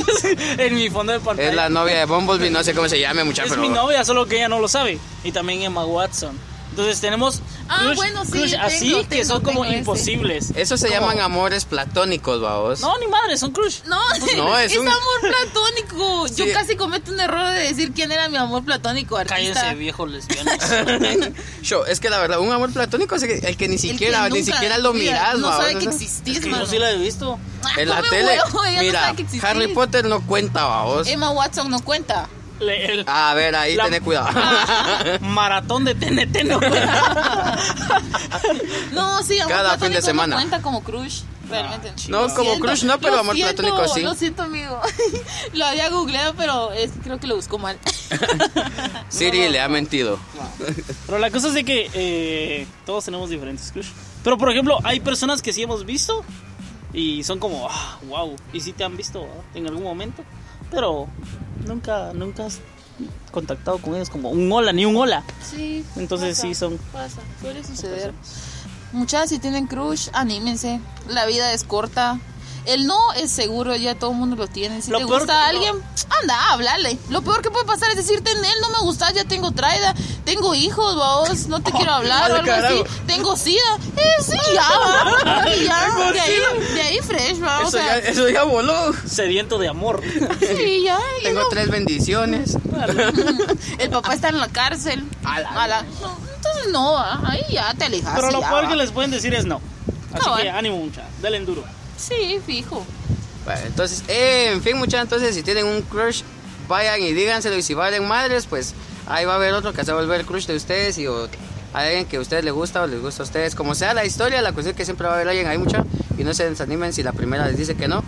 en 0.58 0.74
mi 0.76 0.88
fondo 0.88 1.12
de 1.12 1.20
pantalla. 1.20 1.48
Es 1.48 1.54
la 1.54 1.68
novia 1.68 1.98
de 1.98 2.04
Bumblebee, 2.06 2.50
no 2.50 2.62
sé 2.62 2.74
cómo 2.74 2.88
se 2.88 3.00
llame, 3.00 3.24
mucha 3.24 3.42
Es 3.42 3.50
pero. 3.50 3.60
mi 3.60 3.68
novia, 3.68 4.04
solo 4.04 4.26
que 4.26 4.36
ella 4.36 4.48
no 4.48 4.60
lo 4.60 4.68
sabe. 4.68 4.98
Y 5.24 5.32
también 5.32 5.62
Emma 5.62 5.84
Watson. 5.84 6.38
Entonces 6.74 7.00
tenemos 7.00 7.40
Ah, 7.68 7.78
crush, 7.82 7.96
bueno, 7.96 8.24
sí, 8.24 8.32
crush 8.32 8.50
tengo, 8.50 8.64
así 8.64 8.92
que 8.94 9.04
tengo, 9.04 9.24
son 9.24 9.42
como 9.42 9.60
tengo 9.60 9.64
ese. 9.66 9.78
imposibles. 9.78 10.52
Eso 10.56 10.76
se 10.76 10.90
llaman 10.90 11.20
amores 11.20 11.64
platónicos, 11.64 12.40
vaos. 12.42 12.80
No, 12.80 12.98
ni 12.98 13.06
madre, 13.06 13.36
son 13.38 13.52
crush. 13.52 13.82
No, 13.86 14.00
No, 14.36 14.58
es 14.58 14.72
es, 14.72 14.78
un- 14.78 14.88
amor 14.88 15.20
platónico. 15.20 16.26
Yo 16.36 16.52
casi 16.52 16.74
cometo 16.74 17.12
un 17.12 17.20
error 17.20 17.46
de 17.46 17.60
decir 17.60 17.92
quién 17.92 18.10
era 18.10 18.28
mi 18.28 18.36
amor 18.38 18.64
platónico 18.64 19.16
artista. 19.16 19.36
Cállense, 19.36 19.74
viejos 19.76 20.10
lesbianos. 20.10 20.52
Yo, 21.62 21.86
es 21.86 22.00
que 22.00 22.10
la 22.10 22.18
verdad, 22.18 22.40
un 22.40 22.50
amor 22.52 22.72
platónico 22.72 23.14
es 23.14 23.22
el 23.22 23.40
que, 23.40 23.46
el 23.48 23.56
que 23.56 23.68
ni 23.68 23.76
El 23.76 23.80
que 23.80 23.88
siquiera, 23.88 24.28
ni 24.28 24.42
siquiera 24.42 24.78
lo 24.78 24.92
mira, 24.92 25.12
miras, 25.12 25.38
No 25.38 25.48
vaos, 25.48 25.62
sabe 25.62 25.78
que 25.78 25.84
¿no? 25.86 25.92
existís, 25.92 26.38
Es 26.38 26.44
que 26.44 26.50
yo 26.50 26.66
sí 26.66 26.78
la 26.78 26.90
he 26.90 26.98
visto. 26.98 27.38
Ah, 27.62 27.68
En 27.78 27.88
la 27.88 27.96
come 27.98 28.08
tele, 28.10 28.38
huevo, 28.44 28.64
ella 28.64 28.76
no 28.76 28.82
mira. 28.82 29.14
Harry 29.48 29.68
Potter 29.68 30.04
no 30.06 30.20
cuenta, 30.26 30.64
vaos. 30.64 31.06
Emma 31.06 31.30
Watson 31.30 31.70
no 31.70 31.80
cuenta. 31.80 32.28
Le- 32.60 32.92
el 32.92 33.04
A 33.08 33.34
ver, 33.34 33.54
ahí 33.56 33.74
La- 33.74 33.84
tenés 33.84 34.00
cuidado. 34.02 34.28
maratón 35.20 35.84
de 35.84 35.94
TNT 35.94 36.44
no 36.44 36.60
No, 38.92 39.22
sí, 39.22 39.38
amor 39.40 39.52
Cada 39.52 39.78
fin 39.78 39.92
de 39.92 40.02
semana. 40.02 40.36
no 40.36 40.40
cuenta 40.42 40.62
como 40.62 40.82
crush, 40.82 41.22
realmente. 41.48 41.92
No, 42.08 42.32
como 42.34 42.58
crush 42.60 42.84
no, 42.84 42.98
pero 43.00 43.18
amor 43.18 43.34
siento, 43.34 43.62
platónico 43.62 43.88
sí. 43.94 44.02
Lo 44.02 44.14
siento, 44.14 44.42
amigo. 44.44 44.80
lo 45.52 45.64
había 45.66 45.88
googleado, 45.90 46.34
pero 46.36 46.72
es- 46.72 46.92
creo 47.02 47.18
que 47.18 47.26
lo 47.26 47.36
buscó 47.36 47.58
mal. 47.58 47.78
Siri 49.08 49.48
le 49.48 49.60
ha 49.60 49.68
mentido. 49.68 50.18
Pero 51.06 51.18
la 51.18 51.30
cosa 51.30 51.48
es 51.48 51.54
de 51.54 51.64
que 51.64 51.90
eh, 51.94 52.66
todos 52.86 53.04
tenemos 53.04 53.30
diferentes 53.30 53.72
crush. 53.72 53.88
Pero 54.22 54.38
por 54.38 54.50
ejemplo, 54.50 54.78
hay 54.84 55.00
personas 55.00 55.42
que 55.42 55.52
sí 55.52 55.62
hemos 55.62 55.84
visto 55.84 56.24
y 56.92 57.24
son 57.24 57.38
como, 57.40 57.68
ah, 57.70 57.98
wow. 58.08 58.36
Y 58.52 58.60
sí 58.60 58.72
te 58.72 58.84
han 58.84 58.96
visto 58.96 59.22
¿verdad? 59.22 59.42
en 59.54 59.66
algún 59.66 59.82
momento, 59.82 60.22
pero 60.74 61.06
nunca, 61.66 62.12
nunca 62.12 62.46
has 62.46 62.60
contactado 63.30 63.78
con 63.78 63.94
ellos 63.94 64.10
como 64.10 64.30
un 64.30 64.50
hola, 64.50 64.72
ni 64.72 64.84
un 64.84 64.96
hola. 64.96 65.22
Sí. 65.42 65.84
Entonces 65.96 66.36
sí 66.38 66.54
son. 66.54 66.78
Pasa, 66.92 67.20
suele 67.40 67.64
suceder. 67.64 68.12
Muchas 68.92 69.30
si 69.30 69.38
tienen 69.38 69.66
crush, 69.66 70.08
anímense. 70.12 70.80
La 71.08 71.26
vida 71.26 71.52
es 71.52 71.64
corta. 71.64 72.20
El 72.66 72.86
no 72.86 73.12
es 73.12 73.30
seguro, 73.30 73.76
ya 73.76 73.94
todo 73.94 74.12
el 74.12 74.16
mundo 74.16 74.36
lo 74.36 74.46
tiene. 74.48 74.80
Si 74.80 74.90
Lo 74.90 74.98
te 74.98 75.04
gusta 75.04 75.44
a 75.44 75.48
alguien, 75.48 75.74
anda, 76.22 76.50
háblale. 76.52 76.98
Lo 77.10 77.20
peor 77.22 77.42
que 77.42 77.50
puede 77.50 77.66
pasar 77.66 77.90
es 77.90 77.96
decirte, 77.96 78.30
en 78.30 78.38
él 78.44 78.54
no 78.62 78.70
me 78.70 78.78
gusta, 78.78 79.12
ya 79.12 79.24
tengo 79.24 79.50
traida, 79.52 79.94
tengo 80.24 80.54
hijos, 80.54 80.94
vos, 80.94 81.46
no 81.48 81.60
te 81.60 81.70
quiero 81.76 81.92
hablar 81.92 82.30
o 82.30 82.34
algo 82.36 82.50
así. 82.52 82.62
carajo. 82.62 82.84
Tengo 83.06 83.36
sida. 83.36 83.60
Eh, 83.96 84.22
sí, 84.22 84.38
ya, 84.54 84.62
va. 84.78 85.54
Y 85.54 85.64
ya, 85.64 85.84
Tengo 85.86 86.12
de 86.12 86.20
ahí, 86.20 86.34
sida. 86.34 86.74
de 86.74 86.82
ahí 86.82 86.98
fresh, 87.00 87.42
va. 87.42 87.58
O 87.58 87.62
Eso 87.62 87.70
sea, 87.72 87.86
ya, 88.00 88.08
eso 88.08 88.28
ya 88.30 88.42
voló. 88.44 88.92
Sediento 89.06 89.58
de 89.58 89.68
amor. 89.68 90.00
sí, 90.40 90.82
ya. 90.84 90.98
Tengo 91.22 91.42
no- 91.42 91.48
tres 91.50 91.70
bendiciones. 91.70 92.56
El 93.78 93.90
papá 93.90 94.14
está 94.14 94.28
en 94.30 94.38
la 94.38 94.48
cárcel. 94.48 95.04
A 95.24 95.40
la- 95.66 95.82
no, 96.00 96.16
entonces 96.36 96.72
no, 96.72 96.92
va. 96.94 97.20
ahí 97.26 97.42
ya 97.50 97.74
te 97.74 97.84
alejas. 97.84 98.12
Pero 98.14 98.30
lo 98.30 98.40
ya, 98.40 98.48
peor 98.48 98.64
va. 98.64 98.68
que 98.68 98.76
les 98.76 98.90
pueden 98.90 99.10
decir 99.10 99.34
es 99.34 99.44
no. 99.44 99.60
Así 100.14 100.26
No, 100.28 100.36
que 100.36 100.42
eh. 100.44 100.50
ánimo 100.50 100.76
mucha, 100.78 101.02
dale 101.20 101.36
enduro. 101.36 101.62
Sí, 101.96 102.40
fijo. 102.44 102.84
Bueno, 103.44 103.60
entonces, 103.66 104.02
eh, 104.08 104.50
en 104.52 104.62
fin, 104.62 104.78
muchachos, 104.78 105.04
entonces 105.04 105.34
si 105.34 105.42
tienen 105.42 105.66
un 105.66 105.82
crush, 105.82 106.22
vayan 106.68 107.00
y 107.02 107.12
díganselo. 107.12 107.56
Y 107.56 107.62
si 107.62 107.74
valen 107.74 108.06
madres, 108.08 108.46
pues 108.46 108.74
ahí 109.06 109.24
va 109.24 109.32
a 109.34 109.36
haber 109.36 109.52
otro 109.54 109.72
que 109.72 109.84
se 109.84 109.92
va 109.92 109.98
a 109.98 110.02
volver 110.02 110.20
el 110.20 110.26
crush 110.26 110.46
de 110.46 110.56
ustedes. 110.56 110.98
Y 110.98 111.06
o 111.06 111.28
hay 111.72 111.88
alguien 111.88 112.06
que 112.06 112.16
a 112.16 112.20
ustedes 112.20 112.44
les 112.44 112.54
gusta 112.54 112.82
o 112.82 112.86
les 112.86 113.00
gusta 113.00 113.22
a 113.22 113.24
ustedes. 113.24 113.54
Como 113.54 113.74
sea 113.74 113.94
la 113.94 114.04
historia, 114.04 114.40
la 114.42 114.52
cuestión 114.52 114.72
es 114.72 114.76
que 114.76 114.84
siempre 114.84 115.06
va 115.06 115.12
a 115.12 115.16
haber 115.16 115.28
alguien 115.28 115.46
ahí, 115.46 115.58
mucha. 115.58 115.84
Y 116.16 116.24
no 116.24 116.32
se 116.32 116.48
desanimen 116.48 116.92
si 116.92 117.02
la 117.02 117.12
primera 117.12 117.46
les 117.46 117.58
dice 117.58 117.74
que 117.74 117.88
no. 117.88 118.02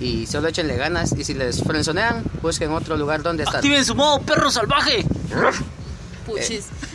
Y 0.00 0.26
solo 0.26 0.48
échenle 0.48 0.76
ganas. 0.76 1.12
Y 1.16 1.24
si 1.24 1.34
les 1.34 1.62
frenzonean, 1.62 2.24
busquen 2.42 2.72
otro 2.72 2.96
lugar 2.96 3.22
donde 3.22 3.44
estar. 3.44 3.56
Activen 3.56 3.84
su 3.84 3.94
modo 3.94 4.20
perro 4.20 4.50
salvaje. 4.50 5.06
Puchis. 6.26 6.66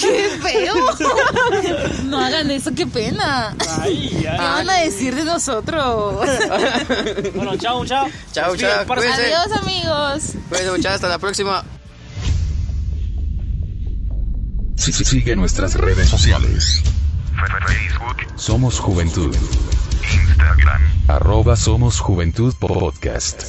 ¡Qué 0.00 0.38
feo! 0.42 0.74
No 2.04 2.18
hagan 2.24 2.50
eso, 2.50 2.70
qué 2.74 2.86
pena. 2.86 3.54
Ay, 3.80 4.08
¿Qué 4.10 4.22
ya. 4.22 4.36
van 4.36 4.70
a 4.70 4.74
decir 4.78 5.14
de 5.14 5.24
nosotros? 5.24 6.24
Bueno, 7.34 7.56
chao, 7.56 7.84
chao. 7.84 8.06
Chao, 8.32 8.56
chao. 8.56 8.84
Adiós, 8.92 9.52
amigos. 9.60 10.32
Pues 10.48 10.64
muchachos, 10.70 10.94
hasta 10.96 11.08
la 11.08 11.18
próxima. 11.18 11.64
Sí, 14.76 14.92
sí, 14.92 15.04
sigue 15.04 15.34
nuestras 15.36 15.74
redes 15.74 16.08
sociales. 16.08 16.82
Facebook, 17.66 18.16
Somos 18.36 18.78
Juventud. 18.78 19.34
Instagram. 20.28 20.82
Arroba 21.08 21.56
Somos 21.56 21.98
Juventud 22.00 22.54
Podcast. 22.58 23.42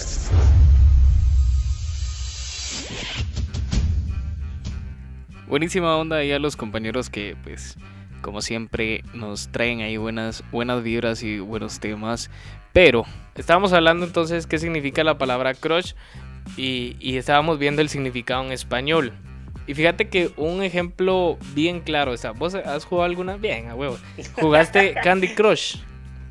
Buenísima 5.47 5.95
onda 5.95 6.17
ahí 6.17 6.31
a 6.31 6.39
los 6.39 6.57
compañeros 6.57 7.10
que, 7.10 7.36
pues, 7.43 7.77
como 8.21 8.41
siempre, 8.41 9.03
nos 9.13 9.47
traen 9.47 9.81
ahí 9.81 9.95
buenas, 9.95 10.43
buenas 10.51 10.83
vibras 10.83 11.23
y 11.23 11.39
buenos 11.39 11.79
temas. 11.79 12.29
Pero 12.73 13.05
estábamos 13.36 13.71
hablando 13.73 14.05
entonces 14.05 14.45
qué 14.45 14.60
significa 14.60 15.03
la 15.03 15.17
palabra 15.17 15.53
crush 15.53 15.93
y, 16.57 16.97
y 16.99 17.17
estábamos 17.17 17.60
viendo 17.60 17.81
el 17.81 17.89
significado 17.89 18.43
en 18.43 18.51
español. 18.51 19.13
Y 19.67 19.73
fíjate 19.73 20.07
que 20.10 20.31
un 20.38 20.63
ejemplo 20.63 21.38
bien 21.53 21.81
claro, 21.81 22.13
o 22.13 22.33
¿vos 22.33 22.55
has 22.55 22.86
jugado 22.86 23.05
alguna? 23.05 23.38
Bien, 23.38 23.69
a 23.69 23.75
huevo. 23.75 23.97
¿Jugaste 24.33 24.95
Candy 25.03 25.29
Crush? 25.36 25.77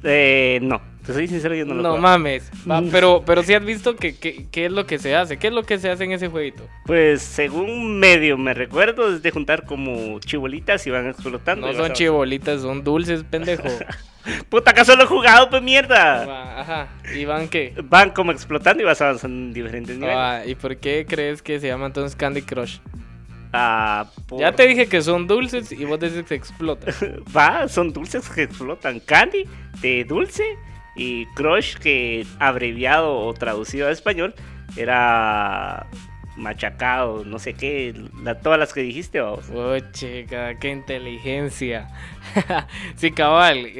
Eh, 0.02 0.58
no, 0.62 0.80
te 1.06 1.12
soy 1.12 1.28
sincero, 1.28 1.54
yo 1.54 1.64
no 1.64 1.74
lo 1.74 1.82
No 1.82 1.88
juego. 1.90 2.02
mames. 2.02 2.50
Va, 2.70 2.82
pero, 2.90 3.22
pero 3.24 3.42
sí 3.42 3.54
has 3.54 3.64
visto 3.64 3.94
que, 3.96 4.16
que- 4.16 4.46
qué 4.50 4.66
es 4.66 4.72
lo 4.72 4.86
que 4.86 4.98
se 4.98 5.14
hace. 5.14 5.36
¿Qué 5.38 5.46
es 5.46 5.52
lo 5.52 5.62
que 5.62 5.78
se 5.78 5.88
hace 5.90 6.04
en 6.04 6.12
ese 6.12 6.28
jueguito? 6.28 6.66
Pues 6.84 7.22
según 7.22 7.98
medio 7.98 8.36
me 8.36 8.52
recuerdo 8.54 9.14
es 9.14 9.22
de 9.22 9.30
juntar 9.30 9.64
como 9.64 10.18
chibolitas 10.20 10.86
y 10.86 10.90
van 10.90 11.08
explotando. 11.08 11.66
No 11.66 11.72
son 11.74 11.92
chibolitas, 11.92 12.60
son 12.62 12.82
dulces, 12.84 13.22
pendejo. 13.24 13.68
Puta, 14.48 14.72
¿acaso 14.72 14.96
lo 14.96 15.04
he 15.04 15.06
jugado, 15.06 15.48
pues 15.50 15.62
mierda? 15.62 16.60
Ajá. 16.60 16.88
¿Y 17.14 17.24
van 17.24 17.46
qué? 17.48 17.72
Van 17.84 18.10
como 18.10 18.32
explotando 18.32 18.82
y 18.82 18.86
vas 18.86 19.00
avanzando 19.00 19.36
en 19.36 19.52
diferentes 19.52 19.94
niveles. 19.96 20.16
Ah, 20.18 20.42
¿Y 20.44 20.56
por 20.56 20.76
qué 20.78 21.06
crees 21.08 21.42
que 21.42 21.60
se 21.60 21.68
llama 21.68 21.86
entonces 21.86 22.16
Candy 22.16 22.42
Crush? 22.42 22.78
Ah, 23.52 24.10
por- 24.26 24.40
Ya 24.40 24.50
te 24.52 24.66
dije 24.66 24.86
que 24.88 25.00
son 25.00 25.28
dulces 25.28 25.70
y 25.70 25.84
vos 25.84 26.00
dices 26.00 26.24
que 26.26 26.34
explotan. 26.34 26.92
Va, 27.36 27.68
son 27.68 27.92
dulces 27.92 28.28
que 28.28 28.42
explotan. 28.42 28.98
Candy 28.98 29.44
de 29.80 30.04
dulce 30.04 30.42
y 30.96 31.26
Crush 31.34 31.76
que 31.76 32.26
abreviado 32.38 33.18
o 33.18 33.34
traducido 33.34 33.88
a 33.88 33.90
español 33.90 34.34
era 34.76 35.86
machacado, 36.36 37.24
no 37.24 37.38
sé 37.38 37.54
qué, 37.54 37.94
la- 38.22 38.40
todas 38.40 38.58
las 38.58 38.72
que 38.72 38.80
dijiste. 38.82 39.20
vamos. 39.20 39.48
Oh, 39.54 39.78
chica, 39.92 40.58
qué 40.58 40.70
inteligencia. 40.70 41.88
sí, 42.96 43.10
cabal. 43.12 43.70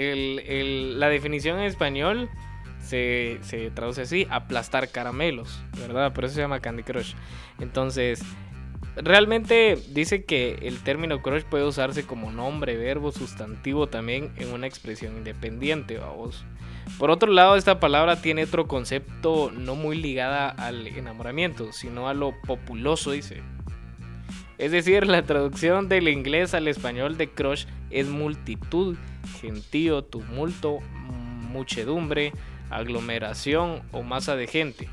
la 0.98 1.08
definición 1.08 1.58
en 1.58 1.64
español 1.64 2.28
se, 2.80 3.38
se 3.42 3.70
traduce 3.70 4.02
así: 4.02 4.26
aplastar 4.30 4.88
caramelos, 4.90 5.62
¿verdad? 5.78 6.12
Por 6.12 6.24
eso 6.24 6.34
se 6.34 6.40
llama 6.40 6.60
Candy 6.60 6.82
Crush. 6.82 7.14
Entonces, 7.60 8.22
realmente 8.96 9.78
dice 9.90 10.24
que 10.24 10.58
el 10.62 10.78
término 10.82 11.20
crush 11.20 11.42
puede 11.42 11.64
usarse 11.64 12.04
como 12.06 12.32
nombre, 12.32 12.76
verbo, 12.76 13.12
sustantivo 13.12 13.86
también 13.88 14.32
en 14.36 14.52
una 14.52 14.66
expresión 14.66 15.16
independiente, 15.16 15.98
vamos. 15.98 16.44
Por 16.98 17.10
otro 17.10 17.30
lado, 17.30 17.56
esta 17.56 17.78
palabra 17.78 18.22
tiene 18.22 18.44
otro 18.44 18.66
concepto 18.66 19.50
no 19.52 19.74
muy 19.74 19.98
ligada 19.98 20.48
al 20.48 20.86
enamoramiento, 20.86 21.72
sino 21.72 22.08
a 22.08 22.14
lo 22.14 22.32
populoso, 22.42 23.10
dice. 23.10 23.42
Es 24.56 24.72
decir, 24.72 25.06
la 25.06 25.22
traducción 25.22 25.88
del 25.90 26.08
inglés 26.08 26.54
al 26.54 26.68
español 26.68 27.18
de 27.18 27.28
crush 27.28 27.66
es 27.90 28.08
multitud, 28.08 28.96
gentío, 29.40 30.02
tumulto, 30.02 30.78
muchedumbre, 31.50 32.32
aglomeración 32.70 33.82
o 33.92 34.02
masa 34.02 34.34
de 34.34 34.46
gente. 34.46 34.88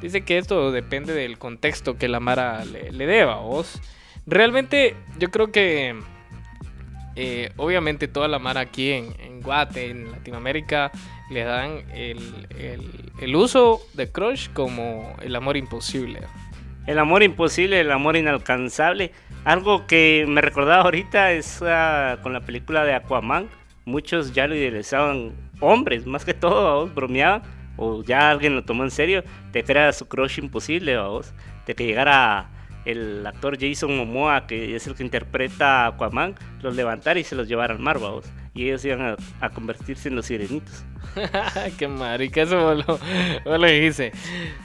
Dice 0.00 0.24
que 0.24 0.38
esto 0.38 0.70
depende 0.70 1.14
del 1.14 1.38
contexto 1.38 1.98
que 1.98 2.06
la 2.06 2.20
Mara 2.20 2.64
le, 2.64 2.92
le 2.92 3.06
deba, 3.06 3.40
vos. 3.40 3.80
Realmente 4.26 4.94
yo 5.18 5.30
creo 5.32 5.50
que 5.50 6.00
eh, 7.16 7.50
obviamente 7.56 8.08
toda 8.08 8.28
la 8.28 8.38
Mara 8.38 8.60
aquí 8.60 8.90
en, 8.92 9.14
en 9.20 9.40
Guate, 9.40 9.90
en 9.90 10.10
Latinoamérica, 10.12 10.90
le 11.30 11.44
dan 11.44 11.82
el, 11.94 12.46
el- 12.58 13.36
uso 13.36 13.80
de 13.94 14.10
crush 14.10 14.48
como 14.52 15.14
el 15.22 15.34
amor 15.36 15.56
imposible. 15.56 16.20
El 16.86 16.98
amor 16.98 17.22
imposible, 17.22 17.80
el 17.80 17.90
amor 17.90 18.16
inalcanzable. 18.16 19.12
Algo 19.44 19.86
que 19.86 20.24
me 20.28 20.40
recordaba 20.40 20.82
ahorita 20.82 21.32
es 21.32 21.62
ah, 21.62 22.18
con 22.22 22.32
la 22.32 22.40
película 22.40 22.84
de 22.84 22.94
Aquaman. 22.94 23.48
Muchos 23.86 24.32
ya 24.34 24.46
lo 24.46 24.54
idealizaban, 24.54 25.32
hombres 25.60 26.06
más 26.06 26.24
que 26.24 26.34
todo, 26.34 26.64
vamos, 26.64 26.94
bromeaban. 26.94 27.42
O 27.76 28.02
ya 28.04 28.30
alguien 28.30 28.54
lo 28.54 28.64
tomó 28.64 28.84
en 28.84 28.90
serio. 28.90 29.24
Te 29.52 29.64
crea 29.64 29.92
su 29.92 30.06
crush 30.06 30.38
imposible, 30.38 30.96
vamos. 30.96 31.32
De 31.66 31.74
que 31.74 31.86
llegara 31.86 32.50
el 32.84 33.26
actor 33.26 33.58
Jason 33.60 33.96
Momoa, 33.96 34.46
que 34.46 34.76
es 34.76 34.86
el 34.86 34.94
que 34.94 35.02
interpreta 35.02 35.84
a 35.84 35.86
Aquaman, 35.88 36.34
los 36.62 36.76
levantara 36.76 37.18
y 37.18 37.24
se 37.24 37.34
los 37.34 37.48
llevara 37.48 37.74
al 37.74 37.80
mar. 37.80 37.98
Y 38.54 38.64
ellos 38.64 38.84
iban 38.84 39.16
a, 39.40 39.50
convertirse 39.50 40.08
en 40.08 40.16
los 40.16 40.26
sirenitos. 40.26 40.84
Qué 41.78 41.88
marica, 41.88 42.42
eso 42.42 42.74
lo, 42.74 42.98
lo 43.44 43.66
dijiste. 43.66 44.12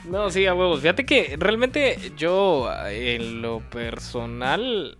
No, 0.08 0.30
sí, 0.30 0.46
a 0.46 0.54
huevos. 0.54 0.80
Fíjate 0.80 1.04
que 1.04 1.36
realmente 1.38 2.12
yo, 2.16 2.70
en 2.88 3.42
lo 3.42 3.60
personal, 3.70 4.98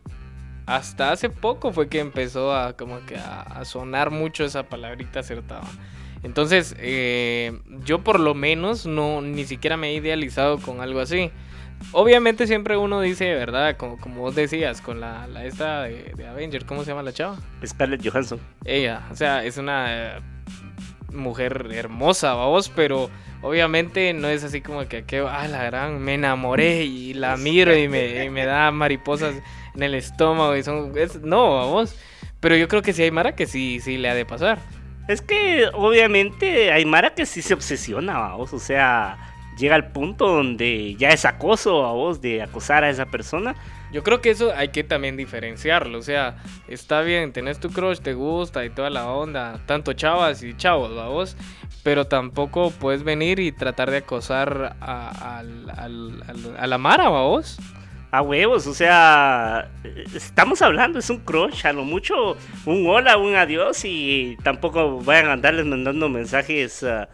hasta 0.66 1.12
hace 1.12 1.30
poco 1.30 1.72
fue 1.72 1.88
que 1.88 2.00
empezó 2.00 2.54
a 2.54 2.76
como 2.76 3.04
que 3.06 3.16
a 3.16 3.64
sonar 3.64 4.11
mucho 4.11 4.44
esa 4.44 4.64
palabrita 4.64 5.20
acertada. 5.20 5.68
Entonces, 6.22 6.74
eh, 6.78 7.59
yo 7.85 8.00
por 8.00 8.20
lo 8.20 8.35
menos 8.35 8.87
no 8.87 9.22
ni 9.22 9.44
siquiera 9.44 9.76
me 9.76 9.90
he 9.90 9.94
idealizado 9.94 10.59
con 10.59 10.80
algo 10.80 11.00
así. 11.00 11.30
Obviamente 11.93 12.47
siempre 12.47 12.77
uno 12.77 13.01
dice, 13.01 13.35
¿verdad? 13.35 13.77
Como, 13.77 13.99
como 13.99 14.21
vos 14.21 14.35
decías, 14.35 14.81
con 14.81 15.01
la, 15.01 15.27
la 15.27 15.45
esta 15.45 15.83
de, 15.83 16.12
de 16.16 16.27
Avenger, 16.27 16.64
¿cómo 16.64 16.83
se 16.85 16.90
llama 16.90 17.03
la 17.03 17.12
chava? 17.12 17.38
Scarlett 17.66 18.07
Johansson. 18.07 18.38
Ella, 18.64 19.03
o 19.11 19.16
sea, 19.16 19.45
es 19.45 19.57
una 19.57 20.16
eh, 20.19 20.21
mujer 21.12 21.69
hermosa, 21.73 22.35
vamos, 22.35 22.69
pero 22.69 23.11
obviamente 23.43 24.12
no 24.12 24.29
es 24.29 24.45
así 24.45 24.61
como 24.61 24.87
que, 24.87 25.05
que 25.05 25.19
ah, 25.19 25.49
la 25.49 25.64
gran, 25.64 25.99
me 26.01 26.14
enamoré 26.14 26.85
y 26.85 27.14
la 27.14 27.37
miro 27.37 27.77
y 27.77 27.88
me, 27.88 28.25
y 28.25 28.31
me 28.31 28.45
da 28.45 28.71
mariposas 28.71 29.35
en 29.75 29.83
el 29.83 29.95
estómago 29.95 30.57
y 30.57 30.62
son, 30.62 30.93
es- 30.97 31.21
no, 31.23 31.57
vamos, 31.57 31.97
pero 32.38 32.57
yo 32.57 32.69
creo 32.69 32.83
que 32.83 32.93
sí 32.93 33.03
hay 33.03 33.11
Mara 33.11 33.35
que 33.35 33.47
sí, 33.47 33.81
sí 33.81 33.99
le 33.99 34.11
ha 34.11 34.14
de 34.14 34.27
pasar. 34.27 34.59
Es 35.09 35.23
que 35.23 35.66
obviamente 35.75 36.71
hay 36.71 36.85
Mara 36.85 37.14
que 37.14 37.27
sí 37.27 37.43
se 37.43 37.55
obsesiona, 37.55 38.16
vamos. 38.19 38.53
O 38.53 38.61
sea, 38.61 39.30
llega 39.61 39.77
al 39.77 39.92
punto 39.92 40.27
donde 40.27 40.96
ya 40.96 41.11
es 41.11 41.25
acoso 41.25 41.87
a 41.87 41.92
vos 41.92 42.20
de 42.20 42.42
acosar 42.42 42.83
a 42.83 42.90
esa 42.90 43.07
persona. 43.07 43.55
Yo 43.92 44.03
creo 44.03 44.20
que 44.20 44.31
eso 44.31 44.53
hay 44.55 44.68
que 44.68 44.85
también 44.85 45.16
diferenciarlo, 45.16 45.99
o 45.99 46.03
sea, 46.03 46.37
está 46.68 47.01
bien, 47.03 47.33
tenés 47.33 47.59
tu 47.59 47.70
crush, 47.70 47.99
te 47.99 48.14
gusta 48.14 48.64
y 48.64 48.70
toda 48.70 48.88
la 48.88 49.07
onda, 49.11 49.61
tanto 49.66 49.92
chavas 49.94 50.42
y 50.44 50.57
chavos, 50.57 50.94
vamos, 50.94 51.37
pero 51.83 52.07
tampoco 52.07 52.70
puedes 52.70 53.03
venir 53.03 53.40
y 53.40 53.51
tratar 53.51 53.90
de 53.90 53.96
acosar 53.99 54.77
a, 54.81 55.38
al- 55.38 55.70
al- 55.77 56.57
a 56.57 56.66
la 56.68 56.79
Mara, 56.79 57.09
vamos. 57.09 57.59
A 58.12 58.23
huevos, 58.23 58.66
o 58.66 58.75
sea, 58.75 59.70
estamos 60.16 60.62
hablando, 60.62 60.99
es 60.99 61.11
un 61.11 61.18
crush, 61.18 61.64
a 61.64 61.73
lo 61.73 61.85
mucho 61.85 62.37
un 62.66 62.85
hola, 62.88 63.16
un 63.16 63.37
adiós 63.37 63.85
y 63.85 64.37
tampoco 64.42 64.99
vayan 65.01 65.29
a 65.29 65.33
andarles 65.35 65.64
mandando 65.66 66.09
mensajes 66.09 66.83
ah, 66.83 67.09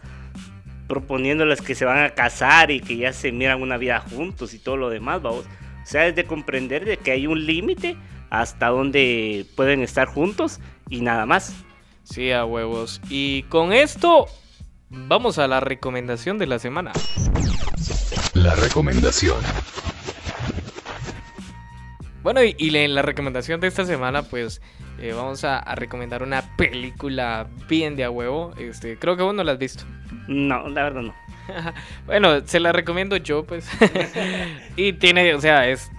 proponiéndoles 0.87 1.61
que 1.61 1.75
se 1.75 1.85
van 1.85 2.03
a 2.03 2.09
casar 2.11 2.71
y 2.71 2.79
que 2.79 2.97
ya 2.97 3.13
se 3.13 3.31
miran 3.31 3.61
una 3.61 3.77
vida 3.77 3.99
juntos 3.99 4.53
y 4.53 4.59
todo 4.59 4.77
lo 4.77 4.89
demás, 4.89 5.21
vamos. 5.21 5.45
O 5.45 5.85
sea, 5.85 6.07
es 6.07 6.15
de 6.15 6.25
comprender 6.25 6.85
de 6.85 6.97
que 6.97 7.11
hay 7.11 7.27
un 7.27 7.45
límite 7.45 7.97
hasta 8.29 8.67
donde 8.67 9.45
pueden 9.55 9.81
estar 9.81 10.07
juntos 10.07 10.59
y 10.89 11.01
nada 11.01 11.25
más. 11.25 11.55
Sí, 12.03 12.31
a 12.31 12.45
huevos. 12.45 13.01
Y 13.09 13.43
con 13.43 13.73
esto 13.73 14.27
vamos 14.89 15.37
a 15.39 15.47
la 15.47 15.59
recomendación 15.59 16.37
de 16.37 16.47
la 16.47 16.59
semana. 16.59 16.93
La 18.33 18.55
recomendación. 18.55 19.37
Bueno, 22.23 22.43
y, 22.43 22.55
y 22.57 22.75
en 22.75 22.93
la 22.93 23.01
recomendación 23.01 23.61
de 23.61 23.67
esta 23.67 23.85
semana, 23.85 24.23
pues 24.23 24.61
eh, 24.99 25.13
vamos 25.13 25.43
a, 25.43 25.59
a 25.59 25.75
recomendar 25.75 26.23
una 26.23 26.55
película 26.57 27.47
bien 27.69 27.95
de 27.95 28.03
a 28.03 28.09
huevo. 28.09 28.53
Este, 28.57 28.97
creo 28.97 29.15
que 29.15 29.23
vos 29.23 29.33
no 29.33 29.43
la 29.43 29.53
has 29.53 29.59
visto. 29.59 29.85
No, 30.27 30.67
la 30.67 30.83
verdad 30.83 31.01
no. 31.01 31.13
Bueno, 32.05 32.41
se 32.45 32.59
la 32.59 32.71
recomiendo 32.71 33.17
yo, 33.17 33.45
pues. 33.45 33.69
y 34.75 34.93
tiene, 34.93 35.33
o 35.33 35.41
sea, 35.41 35.67
es 35.67 35.89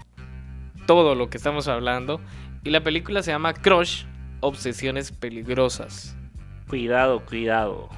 todo 0.86 1.14
lo 1.14 1.30
que 1.30 1.36
estamos 1.36 1.68
hablando. 1.68 2.20
Y 2.64 2.70
la 2.70 2.82
película 2.82 3.22
se 3.22 3.30
llama 3.30 3.54
Crush, 3.54 4.04
Obsesiones 4.40 5.12
Peligrosas. 5.12 6.16
Cuidado, 6.68 7.24
cuidado. 7.24 7.88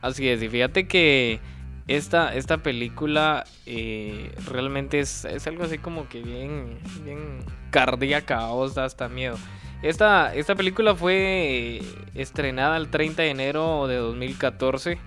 Así 0.00 0.28
es, 0.28 0.42
y 0.42 0.48
fíjate 0.48 0.86
que 0.86 1.40
esta, 1.88 2.34
esta 2.34 2.58
película 2.58 3.44
eh, 3.66 4.32
realmente 4.46 5.00
es, 5.00 5.24
es 5.24 5.46
algo 5.46 5.64
así 5.64 5.78
como 5.78 6.08
que 6.08 6.22
bien, 6.22 6.78
bien 7.04 7.44
cardíaca, 7.70 8.46
os 8.48 8.74
da 8.74 8.84
hasta 8.84 9.08
miedo. 9.08 9.36
Esta, 9.82 10.34
esta 10.34 10.54
película 10.54 10.94
fue 10.94 11.78
eh, 11.78 11.82
estrenada 12.14 12.76
el 12.76 12.90
30 12.90 13.22
de 13.22 13.30
enero 13.30 13.86
de 13.88 13.96
2014. 13.96 14.98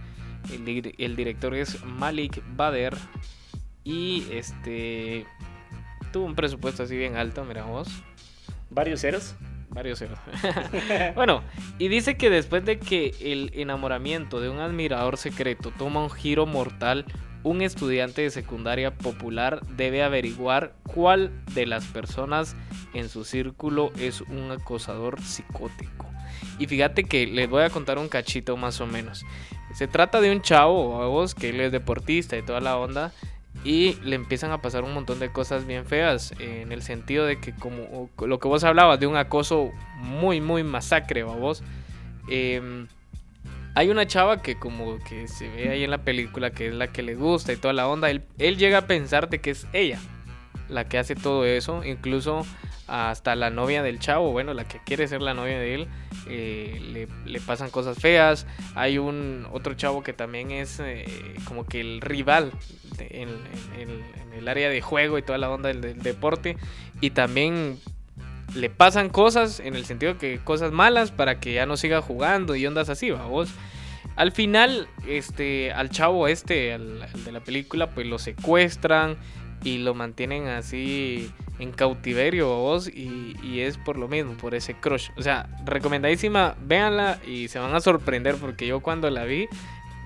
El, 0.51 0.65
dir- 0.65 0.95
el 0.97 1.15
director 1.15 1.53
es 1.56 1.84
Malik 1.86 2.41
Bader. 2.56 2.95
Y 3.84 4.25
este 4.32 5.25
tuvo 6.12 6.25
un 6.25 6.36
presupuesto 6.36 6.84
así 6.84 6.95
bien 6.95 7.15
alto, 7.17 7.43
mira 7.43 7.63
vos. 7.65 7.89
¿Varios 8.69 9.01
ceros? 9.01 9.36
Varios 9.69 9.99
ceros. 9.99 10.19
bueno, 11.15 11.41
y 11.79 11.88
dice 11.88 12.15
que 12.15 12.29
después 12.29 12.63
de 12.63 12.79
que 12.79 13.13
el 13.19 13.51
enamoramiento 13.56 14.39
de 14.39 14.49
un 14.49 14.60
admirador 14.60 15.17
secreto 15.17 15.71
toma 15.77 16.01
un 16.03 16.10
giro 16.12 16.45
mortal, 16.45 17.06
un 17.43 17.62
estudiante 17.62 18.21
de 18.21 18.29
secundaria 18.29 18.95
popular 18.95 19.65
debe 19.75 20.01
averiguar 20.03 20.75
cuál 20.93 21.32
de 21.53 21.65
las 21.65 21.86
personas 21.88 22.56
en 22.93 23.10
su 23.10 23.25
círculo 23.25 23.91
es 23.99 24.21
un 24.21 24.51
acosador 24.51 25.19
psicótico. 25.21 26.12
Y 26.60 26.67
fíjate 26.67 27.04
que 27.04 27.28
les 27.28 27.50
voy 27.50 27.63
a 27.63 27.69
contar 27.69 27.98
un 27.98 28.10
cachito 28.10 28.58
más 28.58 28.80
o 28.82 28.88
menos. 28.88 29.26
Se 29.74 29.88
trata 29.88 30.22
de 30.22 30.32
un 30.32 30.41
chavo, 30.41 31.10
vos, 31.10 31.34
que 31.34 31.50
él 31.50 31.60
es 31.62 31.72
deportista 31.72 32.38
y 32.38 32.43
toda 32.43 32.60
la 32.60 32.78
onda. 32.78 33.12
Y 33.63 33.96
le 34.04 34.15
empiezan 34.15 34.52
a 34.52 34.62
pasar 34.62 34.84
un 34.84 34.93
montón 34.93 35.19
de 35.19 35.32
cosas 35.32 35.65
bien 35.65 35.86
feas. 35.86 36.34
En 36.39 36.72
el 36.72 36.82
sentido 36.82 37.26
de 37.26 37.39
que, 37.39 37.54
como 37.54 38.10
lo 38.19 38.39
que 38.39 38.48
vos 38.48 38.63
hablabas, 38.63 39.00
de 39.00 39.08
un 39.08 39.15
acoso 39.15 39.72
muy, 39.98 40.41
muy 40.41 40.63
masacre, 40.63 41.24
vos. 41.24 41.63
hay 43.76 43.89
una 43.89 44.06
chava 44.06 44.41
que, 44.41 44.60
como 44.60 45.00
que 45.04 45.28
se 45.28 45.50
ve 45.50 45.69
ahí 45.69 45.84
en 45.84 45.91
la 45.91 46.00
película, 46.00 46.52
que 46.52 46.67
es 46.67 46.74
la 46.74 46.88
que 46.88 47.02
le 47.02 47.15
gusta 47.15 47.54
y 47.54 47.58
toda 47.58 47.74
la 47.74 47.88
onda. 47.88 48.10
Él, 48.10 48.24
él 48.38 48.58
llega 48.58 48.80
a 48.80 48.88
pensar 48.88 49.30
de 49.30 49.39
que 49.39 49.52
es 49.52 49.65
ella 49.74 50.00
la 50.69 50.88
que 50.88 50.98
hace 50.98 51.15
todo 51.15 51.46
eso. 51.46 51.84
Incluso 51.84 52.46
hasta 52.88 53.36
la 53.36 53.50
novia 53.50 53.82
del 53.82 54.00
chavo, 54.00 54.32
bueno, 54.32 54.54
la 54.54 54.65
que 54.65 54.80
quiere 54.84 55.08
ser 55.08 55.22
la 55.22 55.34
novia 55.34 55.58
de 55.58 55.76
él, 55.76 55.88
eh, 56.28 56.80
le, 56.91 57.08
le 57.26 57.39
pasan 57.39 57.69
cosas 57.69 57.98
feas. 57.98 58.46
Hay 58.76 58.98
un 58.98 59.48
otro 59.52 59.74
chavo 59.74 60.04
que 60.04 60.13
también 60.13 60.52
es 60.52 60.80
eh, 60.80 61.06
como 61.46 61.65
que 61.65 61.82
el 61.82 62.02
rival 62.02 62.52
en, 63.00 63.30
el, 64.38 64.48
área 64.48 64.69
de 64.69 64.82
juego 64.82 65.17
y 65.17 65.22
toda 65.22 65.38
la 65.38 65.50
onda 65.50 65.69
del, 65.69 66.00
deporte. 66.00 66.58
Y 67.00 67.12
también 67.12 67.80
le 68.56 68.69
pasan 68.69 69.10
cosas 69.10 69.60
en 69.60 69.76
el 69.76 69.86
sentido 69.86 70.17
que 70.17 70.39
cosas 70.43 70.72
malas 70.72 71.12
para 71.12 71.39
que 71.39 71.54
ya 71.54 71.65
no 71.65 71.78
siga 71.78 72.02
jugando 72.02 72.56
y 72.56 72.65
ondas 72.65 72.89
así, 72.89 73.12
vamos. 73.12 73.50
Al 74.15 74.32
final, 74.32 74.88
este, 75.08 75.72
al 75.72 75.89
chavo 75.89 76.28
este, 76.28 76.74
al 76.74 77.00
de 77.24 77.32
la 77.32 77.39
película, 77.39 77.89
pues 77.89 78.06
lo 78.06 78.19
secuestran 78.19 79.17
y 79.63 79.80
lo 79.80 79.93
mantienen 79.93 80.47
así 80.47 81.32
en 81.60 81.71
cautiverio, 81.71 82.47
vos, 82.47 82.88
y, 82.88 83.36
y 83.43 83.62
es 83.62 83.78
por 83.78 83.97
lo 83.97 84.08
mismo, 84.08 84.34
por 84.34 84.56
ese 84.56 84.73
crush. 84.73 85.10
O 85.17 85.21
sea, 85.21 85.47
recomendadísima, 85.65 86.56
véanla 86.62 87.19
y 87.26 87.47
se 87.47 87.60
van 87.60 87.73
a 87.73 87.80
sorprender 87.80 88.36
porque 88.36 88.67
yo 88.67 88.82
cuando 88.82 89.10
la 89.10 89.23
vi, 89.23 89.47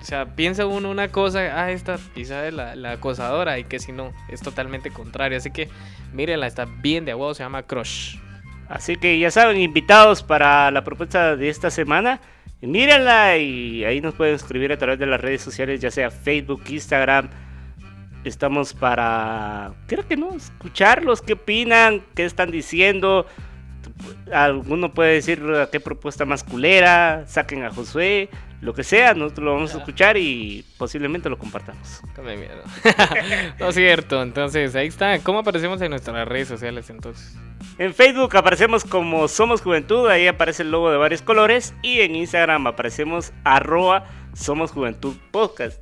o 0.00 0.04
sea, 0.04 0.36
piensa 0.36 0.66
uno 0.66 0.90
una 0.90 1.08
cosa, 1.08 1.40
ah, 1.60 1.70
esta 1.72 1.98
quizá 2.14 2.46
es 2.46 2.54
la, 2.54 2.76
la 2.76 2.92
acosadora 2.92 3.58
y 3.58 3.64
que 3.64 3.80
si 3.80 3.92
no, 3.92 4.12
es 4.28 4.40
totalmente 4.40 4.90
contrario. 4.90 5.38
Así 5.38 5.50
que 5.50 5.68
mírenla, 6.12 6.46
está 6.46 6.66
bien 6.66 7.04
de 7.04 7.12
agua, 7.12 7.34
se 7.34 7.42
llama 7.42 7.64
Crush. 7.64 8.16
Así 8.68 8.96
que 8.96 9.18
ya 9.18 9.30
saben, 9.30 9.58
invitados 9.58 10.22
para 10.22 10.70
la 10.70 10.84
propuesta 10.84 11.36
de 11.36 11.48
esta 11.48 11.70
semana. 11.70 12.20
Mírenla 12.60 13.38
y 13.38 13.84
ahí 13.84 14.00
nos 14.00 14.14
pueden 14.14 14.34
escribir 14.34 14.72
a 14.72 14.78
través 14.78 14.98
de 14.98 15.06
las 15.06 15.20
redes 15.20 15.40
sociales, 15.40 15.80
ya 15.80 15.90
sea 15.90 16.10
Facebook, 16.10 16.62
Instagram. 16.68 17.30
Estamos 18.24 18.74
para, 18.74 19.72
creo 19.86 20.06
que 20.06 20.16
no, 20.16 20.34
escucharlos, 20.34 21.22
qué 21.22 21.34
opinan, 21.34 22.02
qué 22.14 22.24
están 22.24 22.50
diciendo. 22.50 23.26
alguno 24.32 24.92
puede 24.92 25.14
decir 25.14 25.42
"Ah, 25.54 25.68
qué 25.70 25.80
propuesta 25.80 26.24
más 26.24 26.44
culera, 26.44 27.24
saquen 27.26 27.64
a 27.64 27.70
Josué, 27.70 28.28
lo 28.60 28.74
que 28.74 28.82
sea, 28.82 29.14
nosotros 29.14 29.44
lo 29.44 29.54
vamos 29.54 29.74
a 29.74 29.78
escuchar 29.78 30.16
y 30.16 30.64
posiblemente 30.78 31.28
lo 31.28 31.38
compartamos. 31.38 32.02
Come 32.16 32.36
miedo. 32.36 32.62
no 33.60 33.68
es 33.68 33.74
cierto, 33.74 34.20
entonces 34.22 34.74
ahí 34.74 34.88
está. 34.88 35.18
¿Cómo 35.20 35.38
aparecemos 35.38 35.80
en 35.80 35.90
nuestras 35.90 36.26
redes 36.26 36.48
sociales 36.48 36.90
entonces? 36.90 37.36
En 37.78 37.94
Facebook 37.94 38.36
aparecemos 38.36 38.84
como 38.84 39.28
Somos 39.28 39.62
Juventud, 39.62 40.08
ahí 40.08 40.26
aparece 40.26 40.62
el 40.64 40.72
logo 40.72 40.90
de 40.90 40.96
varios 40.96 41.22
colores. 41.22 41.74
Y 41.82 42.00
en 42.00 42.16
Instagram 42.16 42.66
aparecemos 42.66 43.32
arroba 43.44 44.06
Somos 44.34 44.72
Juventud 44.72 45.16
Podcast. 45.30 45.80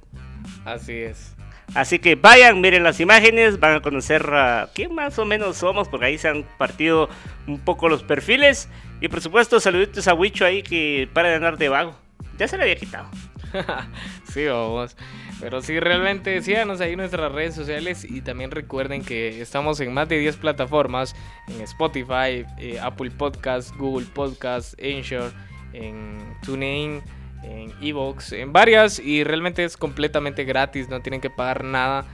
Así 0.64 0.92
es. 0.92 1.35
Así 1.74 1.98
que 1.98 2.14
vayan, 2.14 2.60
miren 2.60 2.84
las 2.84 3.00
imágenes, 3.00 3.60
van 3.60 3.76
a 3.76 3.80
conocer 3.80 4.24
a 4.32 4.70
quién 4.74 4.94
más 4.94 5.18
o 5.18 5.24
menos 5.24 5.56
somos, 5.56 5.88
porque 5.88 6.06
ahí 6.06 6.18
se 6.18 6.28
han 6.28 6.44
partido 6.58 7.08
un 7.46 7.58
poco 7.58 7.88
los 7.88 8.02
perfiles. 8.02 8.68
Y 9.00 9.08
por 9.08 9.20
supuesto, 9.20 9.60
saluditos 9.60 10.08
a 10.08 10.14
Wicho 10.14 10.44
ahí 10.44 10.62
que 10.62 11.08
para 11.12 11.28
de 11.28 11.34
andar 11.36 11.58
de 11.58 11.68
vago. 11.68 11.94
Ya 12.38 12.48
se 12.48 12.56
le 12.56 12.64
había 12.64 12.76
quitado. 12.76 13.08
sí, 14.32 14.46
vamos. 14.46 14.96
Pero 15.40 15.60
sí, 15.60 15.78
realmente 15.80 16.40
síganos 16.40 16.80
ahí 16.80 16.92
en 16.92 16.98
nuestras 16.98 17.30
redes 17.30 17.54
sociales 17.54 18.06
y 18.08 18.22
también 18.22 18.50
recuerden 18.50 19.04
que 19.04 19.40
estamos 19.40 19.80
en 19.80 19.92
más 19.92 20.08
de 20.08 20.18
10 20.18 20.36
plataformas, 20.38 21.14
en 21.48 21.60
Spotify, 21.60 22.46
eh, 22.58 22.78
Apple 22.80 23.10
Podcast, 23.10 23.76
Google 23.76 24.06
Podcast, 24.14 24.74
Anchor, 24.82 25.32
en 25.74 26.18
TuneIn, 26.42 27.02
en 27.42 27.72
Evox, 27.80 28.32
en 28.32 28.52
varias 28.52 28.98
y 28.98 29.24
realmente 29.24 29.64
es 29.64 29.76
completamente 29.76 30.44
gratis, 30.44 30.88
no 30.88 31.00
tienen 31.00 31.20
que 31.20 31.30
pagar 31.30 31.64
nada. 31.64 32.04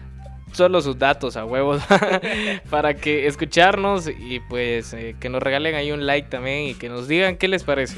Solo 0.53 0.83
sus 0.83 0.99
datos 0.99 1.39
a 1.39 1.47
huevos 1.47 1.83
para 2.71 2.93
que 2.95 3.27
escucharnos 3.27 4.07
y 4.07 4.41
pues 4.41 4.93
eh, 4.93 5.17
que 5.19 5.31
nos 5.31 5.43
regalen 5.43 5.75
ahí 5.75 5.93
un 5.93 6.05
like 6.05 6.29
también 6.29 6.69
y 6.69 6.75
que 6.75 6.91
nos 6.91 7.09
digan 7.09 7.37
qué 7.37 7.49
les 7.49 7.65
parece. 7.65 7.97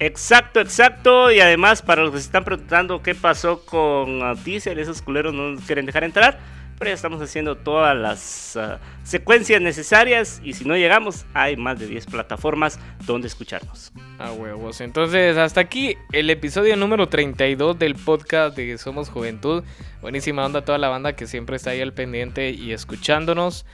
Exacto, 0.00 0.60
exacto. 0.60 1.30
Y 1.30 1.38
además, 1.38 1.80
para 1.80 2.02
los 2.02 2.10
que 2.10 2.18
se 2.18 2.24
están 2.24 2.42
preguntando 2.42 3.02
qué 3.02 3.14
pasó 3.14 3.64
con 3.64 4.20
Diesel, 4.42 4.80
esos 4.80 5.00
culeros 5.00 5.32
no 5.32 5.52
nos 5.52 5.64
quieren 5.64 5.86
dejar 5.86 6.02
entrar. 6.02 6.40
Ya 6.84 6.94
estamos 6.94 7.22
haciendo 7.22 7.56
todas 7.56 7.96
las 7.96 8.56
uh, 8.56 8.78
secuencias 9.04 9.60
necesarias. 9.60 10.40
Y 10.42 10.54
si 10.54 10.64
no 10.64 10.76
llegamos, 10.76 11.24
hay 11.32 11.56
más 11.56 11.78
de 11.78 11.86
10 11.86 12.06
plataformas 12.06 12.80
donde 13.06 13.28
escucharnos. 13.28 13.92
A 14.18 14.32
huevos. 14.32 14.80
Entonces, 14.80 15.36
hasta 15.36 15.60
aquí 15.60 15.96
el 16.12 16.28
episodio 16.28 16.76
número 16.76 17.08
32 17.08 17.78
del 17.78 17.94
podcast 17.94 18.56
de 18.56 18.76
Somos 18.78 19.10
Juventud. 19.10 19.62
Buenísima 20.00 20.44
onda 20.44 20.64
toda 20.64 20.78
la 20.78 20.88
banda 20.88 21.14
que 21.14 21.26
siempre 21.26 21.56
está 21.56 21.70
ahí 21.70 21.80
al 21.80 21.92
pendiente 21.92 22.50
y 22.50 22.72
escuchándonos. 22.72 23.64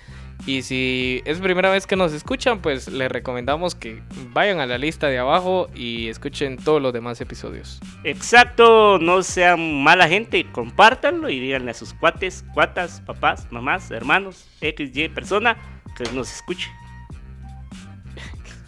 Y 0.46 0.62
si 0.62 1.22
es 1.26 1.40
primera 1.40 1.70
vez 1.70 1.86
que 1.86 1.96
nos 1.96 2.12
escuchan, 2.12 2.60
pues 2.60 2.88
les 2.88 3.10
recomendamos 3.10 3.74
que 3.74 4.02
vayan 4.32 4.60
a 4.60 4.66
la 4.66 4.78
lista 4.78 5.08
de 5.08 5.18
abajo 5.18 5.68
y 5.74 6.08
escuchen 6.08 6.56
todos 6.56 6.80
los 6.80 6.92
demás 6.92 7.20
episodios. 7.20 7.80
Exacto, 8.04 8.98
no 8.98 9.22
sean 9.22 9.82
mala 9.82 10.08
gente, 10.08 10.46
compártanlo 10.50 11.28
y 11.28 11.38
díganle 11.38 11.72
a 11.72 11.74
sus 11.74 11.92
cuates, 11.92 12.44
cuatas, 12.54 13.02
papás, 13.02 13.46
mamás, 13.50 13.90
hermanos, 13.90 14.46
XY 14.60 15.10
persona 15.10 15.56
que 15.96 16.04
nos 16.12 16.32
escuche. 16.32 16.68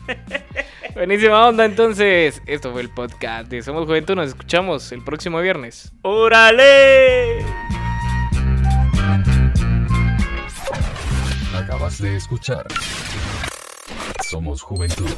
Buenísima 0.94 1.48
onda, 1.48 1.64
entonces. 1.64 2.42
Esto 2.46 2.72
fue 2.72 2.82
el 2.82 2.90
podcast 2.90 3.48
de 3.48 3.62
Somos 3.62 3.86
Juventud. 3.86 4.16
Nos 4.16 4.28
escuchamos 4.28 4.92
el 4.92 5.02
próximo 5.02 5.40
viernes. 5.40 5.92
¡Órale! 6.02 7.44
De 11.98 12.16
escuchar. 12.16 12.66
Somos 14.22 14.62
Juventud. 14.62 15.10